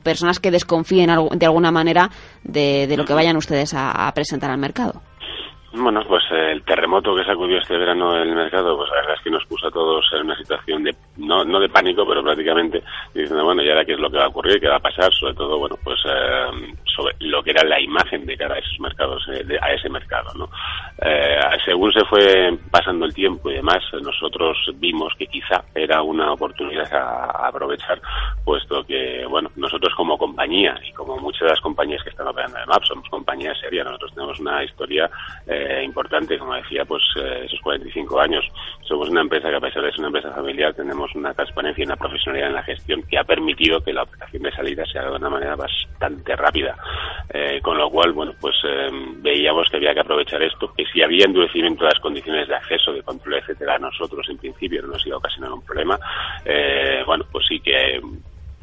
personas 0.03 0.41
que 0.41 0.51
desconfíen 0.51 1.11
de 1.33 1.47
alguna 1.47 1.71
manera 1.71 2.11
de, 2.43 2.93
lo 2.97 3.05
que 3.05 3.15
vayan 3.15 3.37
ustedes 3.37 3.73
a 3.75 4.11
presentar 4.15 4.51
al 4.51 4.59
mercado? 4.59 5.01
Bueno, 5.77 6.03
pues 6.07 6.23
eh, 6.31 6.53
el 6.53 6.63
terremoto 6.63 7.17
que 7.17 7.25
sacudió 7.25 7.59
este 7.59 7.77
verano 7.77 8.15
el 8.15 8.33
mercado, 8.33 8.77
pues 8.77 8.89
la 8.91 8.97
verdad 8.97 9.15
es 9.17 9.23
que 9.25 9.31
nos 9.31 9.45
puso 9.47 9.67
a 9.67 9.73
todos 9.73 10.05
en 10.13 10.27
una 10.27 10.37
situación 10.37 10.85
de, 10.85 10.95
no, 11.17 11.45
no 11.45 11.59
de 11.59 11.69
pánico, 11.69 12.07
pero 12.07 12.23
prácticamente 12.23 12.81
diciendo, 13.13 13.45
bueno, 13.45 13.61
¿y 13.61 13.69
ahora 13.69 13.85
qué 13.85 13.95
es 13.95 13.99
lo 13.99 14.09
que 14.09 14.19
va 14.19 14.27
a 14.27 14.29
ocurrir? 14.29 14.61
¿Qué 14.61 14.69
va 14.69 14.77
a 14.77 14.81
pasar? 14.81 15.13
Sobre 15.13 15.35
todo, 15.35 15.59
bueno, 15.59 15.77
pues 15.83 15.99
eh, 16.07 16.75
sobre 16.95 17.15
lo 17.21 17.43
que 17.43 17.51
era 17.51 17.65
la 17.65 17.81
imagen 17.81 18.27
de 18.27 18.37
cara 18.37 18.55
a 18.55 18.59
esos 18.59 18.79
mercados, 18.81 19.27
eh, 19.33 19.59
a 19.61 19.73
ese 19.73 19.89
mercado, 19.89 20.33
¿no? 20.35 20.49
según 21.65 21.93
se 21.93 22.05
fue 22.05 22.57
pasando 22.71 23.05
el 23.07 23.15
tiempo 23.15 23.51
y 23.51 23.55
demás, 23.55 23.83
nosotros 24.03 24.57
vimos 24.77 25.13
que 25.19 25.27
quizá 25.27 25.65
era 25.75 26.03
una 26.03 26.33
oportunidad 26.33 26.93
a, 26.93 27.49
aprovechar, 27.49 28.01
puesto 28.45 28.85
que, 28.85 29.25
bueno, 29.29 29.51
nosotros 29.57 29.93
como 29.97 30.19
compañía 30.19 30.79
y 30.87 30.93
como 30.93 31.17
muchas 31.19 31.43
de 31.43 31.49
las 31.49 31.61
compañías 31.61 32.03
que 32.03 32.11
están 32.11 32.29
operando 32.29 32.59
en 32.59 32.69
MAP 32.69 32.85
somos 32.85 33.09
compañías 33.09 33.59
serias, 33.61 33.85
nosotros 33.87 34.15
tenemos 34.15 34.41
una 34.41 34.65
historia 34.65 35.11
eh, 35.47 35.83
importante, 35.85 36.39
como 36.39 36.55
decía, 36.55 36.85
pues 36.85 37.03
eh, 37.17 37.43
esos 37.47 37.61
45 37.61 38.21
años. 38.21 38.45
Somos 38.83 39.09
una 39.09 39.23
empresa 39.23 39.51
que 39.51 39.57
a 39.57 39.61
pesar 39.61 39.83
de 39.83 39.91
ser 39.91 40.01
una 40.01 40.09
empresa 40.09 40.33
familiar 40.33 40.75
tenemos 40.75 41.15
una 41.15 41.33
transparencia 41.33 41.83
y 41.83 41.87
una 41.87 41.97
profesionalidad 41.97 42.49
en 42.49 42.55
la 42.55 42.63
gestión 42.63 43.03
que 43.03 43.19
ha 43.19 43.25
permitido 43.25 43.81
que 43.81 43.93
la 43.93 44.03
operación 44.03 44.43
de 44.43 44.53
salida 44.53 44.85
se 44.87 44.99
haga 44.99 45.11
de 45.11 45.17
una 45.17 45.31
manera 45.31 45.57
bastante 45.57 46.37
rápida. 46.37 46.77
Eh, 47.29 47.61
con 47.63 47.79
lo 47.79 47.91
cual, 47.91 48.13
bueno, 48.13 48.33
pues 48.41 48.55
veíamos 49.17 49.69
que 49.71 49.77
había 49.77 49.95
que 49.95 50.01
aprovechar 50.01 50.43
esto, 50.43 50.73
que 50.77 50.85
si 50.87 51.03
había 51.03 51.25
endurecimiento 51.25 51.85
de 51.85 51.91
las 51.91 52.01
condiciones 52.01 52.47
de 52.47 52.55
acceso, 52.55 52.93
de 52.93 53.03
control, 53.03 53.35
etcétera, 53.35 53.79
nosotros 53.79 54.27
en 54.29 54.39
principio 54.39 54.83
no 54.83 54.89
nos 54.89 55.07
iba 55.07 55.17
a 55.17 55.19
ocasionar 55.19 55.53
un 55.53 55.63
problema. 55.63 55.99
bueno, 57.07 57.25
pues 57.31 57.47
sí 57.49 57.61
que 57.61 58.01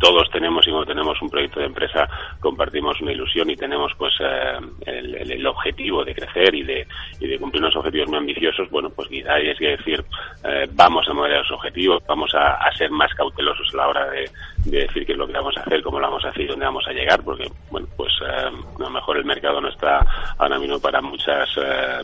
todos 0.01 0.29
tenemos 0.31 0.67
y 0.67 0.71
cuando 0.71 0.87
tenemos 0.87 1.21
un 1.21 1.29
proyecto 1.29 1.59
de 1.59 1.67
empresa 1.67 2.09
compartimos 2.39 2.99
una 3.01 3.11
ilusión 3.11 3.49
y 3.51 3.55
tenemos 3.55 3.93
pues 3.97 4.13
eh, 4.19 4.59
el, 4.87 5.45
objetivo 5.45 6.03
de 6.03 6.15
crecer 6.15 6.55
y 6.55 6.63
de, 6.63 6.87
y 7.19 7.27
de 7.27 7.37
cumplir 7.37 7.61
unos 7.61 7.75
objetivos 7.75 8.09
muy 8.09 8.17
ambiciosos, 8.17 8.69
bueno, 8.69 8.89
pues 8.89 9.07
quizá 9.09 9.33
hay 9.33 9.55
que 9.55 9.77
decir, 9.77 10.03
eh, 10.43 10.67
vamos 10.71 11.07
a 11.07 11.13
mover 11.13 11.37
los 11.37 11.51
objetivos, 11.51 12.03
vamos 12.07 12.33
a, 12.33 12.57
ser 12.77 12.89
más 12.89 13.13
cautelosos 13.13 13.67
a 13.73 13.77
la 13.77 13.87
hora 13.87 14.09
de, 14.09 14.29
decir 14.65 15.05
qué 15.05 15.11
es 15.11 15.17
lo 15.17 15.27
que 15.27 15.33
vamos 15.33 15.55
a 15.57 15.61
hacer, 15.61 15.83
cómo 15.83 15.99
lo 15.99 16.07
vamos 16.07 16.25
a 16.25 16.29
hacer 16.29 16.41
y 16.41 16.47
dónde 16.47 16.65
vamos 16.65 16.87
a 16.87 16.93
llegar, 16.93 17.21
porque, 17.23 17.51
bueno, 17.69 17.87
pues 17.95 18.13
eh, 18.21 18.31
a 18.31 18.81
lo 18.81 18.89
mejor 18.89 19.17
el 19.17 19.25
mercado 19.25 19.61
no 19.61 19.69
está 19.69 20.05
ahora 20.37 20.57
mismo 20.57 20.79
para 20.79 21.01
muchas, 21.01 21.49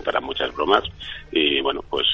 para 0.04 0.20
muchas 0.20 0.54
bromas. 0.54 0.84
Y, 1.32 1.62
bueno, 1.62 1.82
pues 1.90 2.06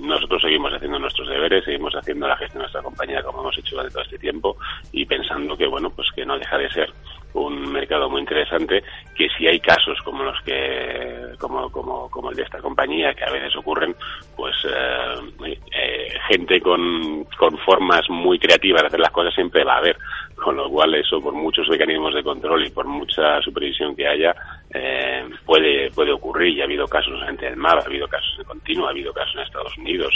nosotros 0.00 0.42
seguimos 0.42 0.72
haciendo 0.72 0.98
nuestros 0.98 1.28
deberes, 1.28 1.64
seguimos 1.64 1.94
haciendo 1.94 2.26
la 2.26 2.36
gestión 2.36 2.60
de 2.60 2.64
nuestra 2.64 2.82
compañía 2.82 3.22
como 3.22 3.40
hemos 3.40 3.58
hecho 3.58 3.76
durante 3.76 3.92
todo 3.92 4.02
este 4.02 4.18
tiempo 4.18 4.56
y 4.92 5.04
pensando 5.12 5.56
que 5.56 5.66
bueno 5.66 5.90
pues 5.90 6.08
que 6.14 6.24
no 6.24 6.38
deja 6.38 6.56
de 6.56 6.70
ser 6.70 6.90
un 7.34 7.72
mercado 7.72 8.08
muy 8.08 8.20
interesante 8.20 8.82
que 9.14 9.28
si 9.36 9.46
hay 9.46 9.60
casos 9.60 9.98
como 10.04 10.22
los 10.22 10.40
que 10.42 11.34
como 11.38 11.70
como 11.70 12.08
como 12.10 12.30
el 12.30 12.36
de 12.36 12.42
esta 12.42 12.60
compañía 12.60 13.14
que 13.14 13.24
a 13.24 13.30
veces 13.30 13.54
ocurren 13.56 13.94
pues 14.36 14.54
eh, 14.64 15.58
eh, 15.74 16.12
gente 16.28 16.60
con, 16.60 17.24
con 17.38 17.56
formas 17.58 18.08
muy 18.08 18.38
creativas 18.38 18.82
de 18.82 18.88
hacer 18.88 19.00
las 19.00 19.10
cosas 19.10 19.34
siempre 19.34 19.64
va 19.64 19.74
a 19.74 19.78
haber. 19.78 19.96
Con 20.34 20.56
lo 20.56 20.68
cual 20.68 20.94
eso 20.96 21.20
por 21.20 21.34
muchos 21.34 21.68
mecanismos 21.68 22.14
de 22.14 22.22
control 22.24 22.66
y 22.66 22.70
por 22.70 22.84
mucha 22.84 23.40
supervisión 23.42 23.94
que 23.94 24.08
haya 24.08 24.34
eh, 24.74 25.24
puede 25.44 25.90
puede 25.92 26.12
ocurrir. 26.12 26.56
Y 26.56 26.60
ha 26.60 26.64
habido 26.64 26.86
casos 26.88 27.14
en 27.28 27.44
el 27.44 27.56
mar 27.56 27.78
ha 27.78 27.86
habido 27.86 28.08
casos 28.08 28.34
en 28.38 28.44
continuo 28.44 28.88
ha 28.88 28.90
habido 28.90 29.12
casos 29.12 29.36
en 29.36 29.42
Estados 29.42 29.78
Unidos. 29.78 30.12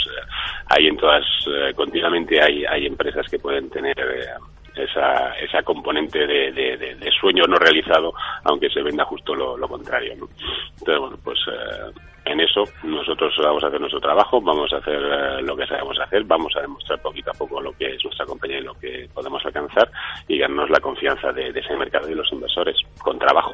Hay 0.69 0.87
en 0.87 0.97
todas 0.97 1.23
continuamente 1.75 2.41
hay 2.41 2.65
hay 2.65 2.87
empresas 2.87 3.25
que 3.29 3.39
pueden 3.39 3.69
tener 3.69 3.95
esa, 4.83 5.31
esa 5.39 5.63
componente 5.63 6.25
de, 6.25 6.51
de, 6.51 7.11
sueño 7.19 7.45
no 7.47 7.57
realizado, 7.57 8.13
aunque 8.43 8.69
se 8.69 8.81
venda 8.81 9.03
justo 9.05 9.33
lo, 9.33 9.67
contrario. 9.67 10.13
Entonces, 10.13 10.99
bueno, 10.99 11.17
pues 11.23 11.39
eh, 11.51 11.91
en 12.25 12.39
eso 12.39 12.63
nosotros 12.83 13.33
vamos 13.43 13.63
a 13.63 13.67
hacer 13.67 13.79
nuestro 13.79 13.99
trabajo, 13.99 14.41
vamos 14.41 14.71
a 14.73 14.77
hacer 14.77 15.01
eh, 15.01 15.41
lo 15.41 15.55
que 15.55 15.65
sabemos 15.65 15.97
hacer, 15.99 16.23
vamos 16.25 16.53
a 16.55 16.61
demostrar 16.61 17.01
poquito 17.01 17.31
a 17.31 17.33
poco 17.33 17.61
lo 17.61 17.71
que 17.73 17.95
es 17.95 18.03
nuestra 18.03 18.25
compañía 18.25 18.59
y 18.59 18.63
lo 18.63 18.73
que 18.75 19.07
podemos 19.13 19.43
alcanzar 19.45 19.89
y 20.27 20.37
ganarnos 20.37 20.69
la 20.69 20.79
confianza 20.79 21.31
de, 21.31 21.49
ese 21.49 21.75
mercado 21.75 22.09
y 22.09 22.15
los 22.15 22.31
inversores 22.31 22.75
con 23.01 23.17
trabajo. 23.17 23.53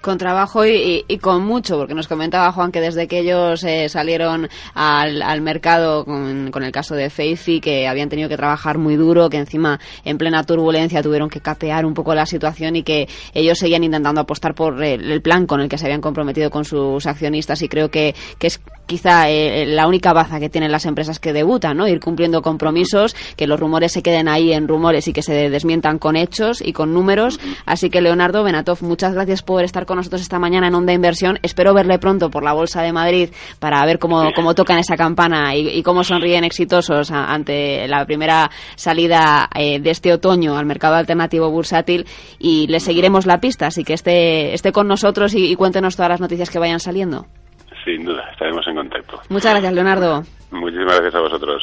Con 0.00 0.18
trabajo 0.18 0.64
y, 0.64 1.04
con 1.20 1.44
mucho, 1.44 1.76
porque 1.76 1.94
nos 1.94 2.08
comentaba 2.08 2.52
Juan 2.52 2.72
que 2.72 2.80
desde 2.80 3.06
que 3.06 3.18
ellos 3.18 3.62
eh, 3.64 3.88
salieron 3.88 4.48
al, 4.74 5.40
mercado 5.42 6.04
con, 6.04 6.62
el 6.62 6.72
caso 6.72 6.94
de 6.94 7.10
Faithy, 7.10 7.60
que 7.60 7.86
habían 7.86 8.08
tenido 8.08 8.28
que 8.28 8.36
trabajar 8.36 8.78
muy 8.78 8.96
duro, 8.96 9.28
que 9.28 9.36
encima 9.36 9.78
en 10.04 10.18
plena 10.18 10.44
turbulencia 10.44 11.02
tuvieron 11.02 11.28
que 11.28 11.40
capear 11.40 11.84
un 11.84 11.94
poco 11.94 12.14
la 12.14 12.26
situación 12.26 12.76
y 12.76 12.82
que 12.82 13.08
ellos 13.34 13.58
seguían 13.58 13.84
intentando 13.84 14.22
apostar 14.22 14.54
por 14.54 14.82
el, 14.82 15.20
plan 15.22 15.46
con 15.46 15.60
el 15.60 15.68
que 15.68 15.76
se 15.76 15.84
habían 15.84 16.00
comprometido 16.00 16.50
con 16.50 16.64
sus 16.64 17.06
accionistas 17.06 17.60
y 17.62 17.68
creo 17.68 17.90
que, 17.90 18.14
que 18.38 18.46
es 18.46 18.60
quizá 18.86 19.30
eh, 19.30 19.66
la 19.66 19.86
única 19.86 20.12
baza 20.12 20.40
que 20.40 20.48
tienen 20.48 20.72
las 20.72 20.86
empresas 20.86 21.20
que 21.20 21.32
debutan, 21.32 21.76
¿no? 21.76 21.86
Ir 21.86 22.00
cumpliendo 22.00 22.42
compromisos, 22.42 23.14
que 23.36 23.46
los 23.46 23.60
rumores 23.60 23.92
se 23.92 24.02
queden 24.02 24.28
ahí 24.28 24.52
en 24.52 24.66
rumores 24.66 25.06
y 25.08 25.12
que 25.12 25.22
se 25.22 25.50
desmientan 25.50 25.98
con 25.98 26.16
hechos 26.16 26.60
y 26.60 26.72
con 26.72 26.92
números. 26.92 27.38
Así 27.66 27.90
que 27.90 28.00
Leonardo 28.00 28.42
Benatov, 28.42 28.82
muchas 28.82 29.12
gracias 29.12 29.19
por 29.44 29.64
estar 29.64 29.84
con 29.84 29.98
nosotros 29.98 30.22
esta 30.22 30.38
mañana 30.38 30.68
en 30.68 30.74
Onda 30.74 30.94
Inversión. 30.94 31.38
Espero 31.42 31.74
verle 31.74 31.98
pronto 31.98 32.30
por 32.30 32.42
la 32.42 32.54
Bolsa 32.54 32.80
de 32.80 32.90
Madrid 32.90 33.28
para 33.58 33.84
ver 33.84 33.98
cómo, 33.98 34.32
cómo 34.34 34.54
tocan 34.54 34.78
esa 34.78 34.96
campana 34.96 35.54
y, 35.54 35.82
cómo 35.82 36.04
sonríen 36.04 36.42
exitosos 36.42 37.10
ante 37.10 37.86
la 37.86 38.06
primera 38.06 38.50
salida 38.76 39.48
eh, 39.54 39.78
de 39.78 39.90
este 39.90 40.12
otoño 40.12 40.56
al 40.56 40.64
mercado 40.64 40.94
alternativo 40.94 41.50
bursátil 41.50 42.06
y 42.38 42.66
le 42.68 42.80
seguiremos 42.80 43.26
la 43.26 43.40
pista. 43.40 43.66
Así 43.66 43.84
que 43.84 43.92
esté, 43.92 44.54
esté 44.54 44.72
con 44.72 44.88
nosotros 44.88 45.34
y, 45.34 45.52
y 45.52 45.54
cuéntenos 45.54 45.96
todas 45.96 46.10
las 46.10 46.20
noticias 46.20 46.48
que 46.48 46.58
vayan 46.58 46.80
saliendo. 46.80 47.26
Sin 47.84 48.04
duda, 48.04 48.24
estaremos 48.32 48.66
en 48.66 48.76
contacto. 48.76 49.20
Muchas 49.28 49.52
gracias, 49.52 49.72
Leonardo. 49.74 50.22
Muchísimas 50.50 50.94
gracias 50.94 51.14
a 51.14 51.20
vosotros. 51.20 51.62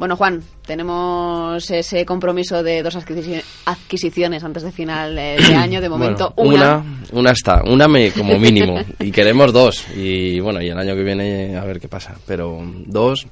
Bueno, 0.00 0.16
Juan, 0.16 0.42
tenemos 0.64 1.70
ese 1.70 2.06
compromiso 2.06 2.62
de 2.62 2.82
dos 2.82 2.96
adquisiciones 2.96 4.42
antes 4.42 4.62
de 4.62 4.72
final 4.72 5.14
de, 5.14 5.36
año. 5.54 5.78
De 5.78 5.90
momento, 5.90 6.32
una. 6.38 6.82
una. 7.12 7.32
está, 7.32 7.62
una 7.66 7.86
me, 7.86 8.10
como 8.10 8.38
mínimo. 8.38 8.78
y 8.98 9.10
queremos 9.10 9.52
dos. 9.52 9.84
Y 9.94 10.40
bueno, 10.40 10.62
y 10.62 10.68
el 10.68 10.78
año 10.78 10.94
que 10.94 11.02
viene 11.02 11.54
a 11.54 11.66
ver 11.66 11.78
qué 11.78 11.88
pasa. 11.88 12.14
Pero 12.26 12.62
dos. 12.86 13.26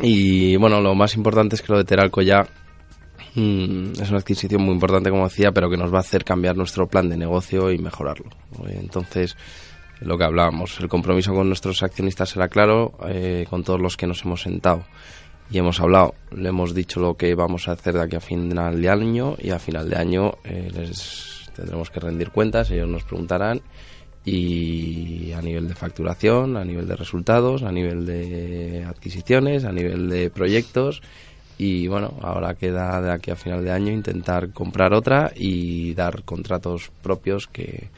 Y 0.00 0.56
bueno, 0.56 0.80
lo 0.80 0.94
más 0.94 1.14
importante 1.14 1.56
es 1.56 1.60
que 1.60 1.72
lo 1.72 1.76
de 1.76 1.84
Teralco 1.84 2.22
ya 2.22 2.46
mm, 3.34 4.00
es 4.00 4.08
una 4.08 4.20
adquisición 4.20 4.62
muy 4.62 4.72
importante, 4.72 5.10
como 5.10 5.28
decía, 5.28 5.52
pero 5.52 5.68
que 5.68 5.76
nos 5.76 5.92
va 5.92 5.98
a 5.98 6.00
hacer 6.00 6.24
cambiar 6.24 6.56
nuestro 6.56 6.86
plan 6.86 7.10
de 7.10 7.18
negocio 7.18 7.70
y 7.70 7.76
mejorarlo. 7.76 8.30
Entonces 8.66 9.36
lo 10.00 10.16
que 10.16 10.24
hablábamos, 10.24 10.80
el 10.80 10.88
compromiso 10.88 11.34
con 11.34 11.48
nuestros 11.48 11.82
accionistas 11.82 12.30
será 12.30 12.48
claro, 12.48 12.94
eh, 13.08 13.44
con 13.50 13.62
todos 13.62 13.80
los 13.80 13.98
que 13.98 14.06
nos 14.06 14.24
hemos 14.24 14.40
sentado 14.40 14.84
y 15.50 15.58
hemos 15.58 15.80
hablado, 15.80 16.14
le 16.30 16.50
hemos 16.50 16.74
dicho 16.74 17.00
lo 17.00 17.14
que 17.14 17.34
vamos 17.34 17.68
a 17.68 17.72
hacer 17.72 17.94
de 17.94 18.02
aquí 18.02 18.16
a 18.16 18.20
final 18.20 18.80
de 18.80 18.88
año 18.88 19.36
y 19.38 19.50
a 19.50 19.58
final 19.58 19.88
de 19.88 19.96
año 19.96 20.32
eh, 20.44 20.70
les 20.72 21.50
tendremos 21.54 21.90
que 21.90 22.00
rendir 22.00 22.30
cuentas, 22.30 22.70
ellos 22.70 22.88
nos 22.88 23.04
preguntarán 23.04 23.60
y 24.24 25.32
a 25.32 25.40
nivel 25.40 25.68
de 25.68 25.74
facturación, 25.74 26.56
a 26.56 26.64
nivel 26.64 26.86
de 26.86 26.96
resultados, 26.96 27.62
a 27.62 27.72
nivel 27.72 28.04
de 28.04 28.84
adquisiciones, 28.84 29.64
a 29.64 29.72
nivel 29.72 30.10
de 30.10 30.28
proyectos 30.28 31.00
y 31.56 31.88
bueno, 31.88 32.14
ahora 32.22 32.54
queda 32.54 33.00
de 33.00 33.10
aquí 33.10 33.30
a 33.30 33.36
final 33.36 33.64
de 33.64 33.72
año 33.72 33.90
intentar 33.90 34.52
comprar 34.52 34.92
otra 34.92 35.32
y 35.34 35.94
dar 35.94 36.24
contratos 36.24 36.92
propios 37.02 37.46
que 37.46 37.88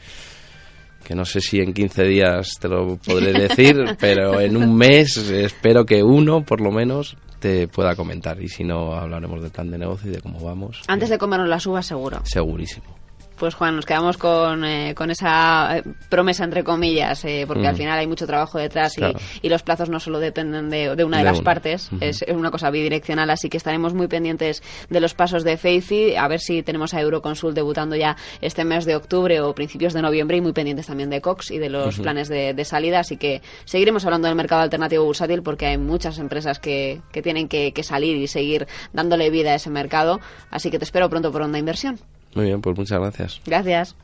que 1.05 1.15
no 1.15 1.25
sé 1.25 1.41
si 1.41 1.59
en 1.59 1.73
15 1.73 2.05
días 2.05 2.59
te 2.61 2.69
lo 2.69 2.97
podré 2.97 3.33
decir, 3.49 3.77
pero 3.99 4.41
en 4.41 4.57
un 4.57 4.77
mes 4.77 5.17
espero 5.17 5.85
que 5.85 6.03
uno, 6.03 6.45
por 6.45 6.61
lo 6.61 6.71
menos, 6.71 7.17
te 7.40 7.66
pueda 7.66 7.96
comentar. 7.96 8.40
Y 8.40 8.48
si 8.48 8.62
no, 8.62 8.94
hablaremos 8.94 9.42
del 9.42 9.50
plan 9.50 9.70
de 9.70 9.79
negocio 9.79 10.11
y 10.11 10.14
de 10.14 10.20
cómo 10.20 10.38
vamos. 10.40 10.83
Antes 10.87 11.09
de 11.09 11.18
comernos 11.18 11.48
las 11.48 11.66
uvas, 11.66 11.87
seguro. 11.87 12.20
Segurísimo 12.24 13.00
pues 13.40 13.55
Juan, 13.55 13.74
nos 13.74 13.87
quedamos 13.87 14.18
con, 14.18 14.66
eh, 14.66 14.94
con 14.94 15.11
esa 15.11 15.79
eh, 15.79 15.83
promesa, 16.11 16.44
entre 16.44 16.62
comillas, 16.62 17.24
eh, 17.24 17.44
porque 17.46 17.66
al 17.66 17.72
mm. 17.72 17.79
final 17.79 17.98
hay 17.98 18.07
mucho 18.07 18.26
trabajo 18.26 18.59
detrás 18.59 18.92
y, 19.42 19.48
los 19.48 19.62
plazos 19.62 19.88
no 19.88 19.98
solo 19.98 20.20
dependen 20.20 20.68
de, 20.68 20.90
una 21.05 21.18
de, 21.18 21.24
las 21.24 21.40
partes, 21.40 21.90
es, 22.00 22.22
una 22.29 22.50
cosa 22.50 22.70
bidireccional, 22.70 23.31
así 23.31 23.48
que 23.48 23.57
estaremos 23.57 23.94
muy 23.94 24.09
pendientes 24.09 24.62
de 24.90 25.00
los 25.00 25.14
pasos 25.14 25.42
de 25.42 25.57
Faithy, 25.57 26.14
a 26.16 26.29
ver 26.29 26.38
si 26.38 26.62
tenemos 26.62 26.92
a 26.92 27.00
Euroconsult 27.00 27.55
debutando 27.55 27.96
ya 27.96 28.16
este 28.42 28.64
mes 28.64 28.85
de 28.85 28.94
octubre 28.94 29.40
o 29.40 29.55
principios 29.55 29.94
de 29.94 30.03
noviembre 30.03 30.37
y 30.37 30.40
muy 30.42 30.53
pendientes 30.53 30.87
también 30.87 31.09
de 31.09 31.22
Cox 31.22 31.50
y 31.50 31.59
de 31.59 31.70
los 31.70 31.98
planes 31.98 32.29
de, 32.29 32.64
salida, 32.64 33.00
así 33.00 33.16
que 33.16 33.40
seguiremos 33.64 34.05
hablando 34.05 34.29
del 34.29 34.37
mercado 34.37 34.61
alternativo 34.61 35.05
bursátil 35.05 35.42
porque 35.42 35.66
hay 35.66 35.79
muchas 35.79 36.18
empresas 36.18 36.59
que, 36.59 37.00
que 37.11 37.22
tienen 37.22 37.48
que, 37.48 37.72
que 37.72 37.83
salir 37.83 38.18
y 38.18 38.29
seguir 38.29 38.68
dándole 38.92 39.31
vida 39.31 39.53
a 39.53 39.55
ese 39.55 39.70
mercado, 39.70 40.20
así 40.50 40.70
que 40.70 40.79
te 40.79 40.85
espero 40.85 41.09
pronto 41.09 41.33
por 41.33 41.40
Onda 41.40 41.59
Inversión. 41.59 41.98
Muy 42.35 42.47
bien, 42.47 42.61
pues 42.61 42.77
muchas 42.77 43.01
gracias. 43.01 43.40
Gracias. 43.45 43.97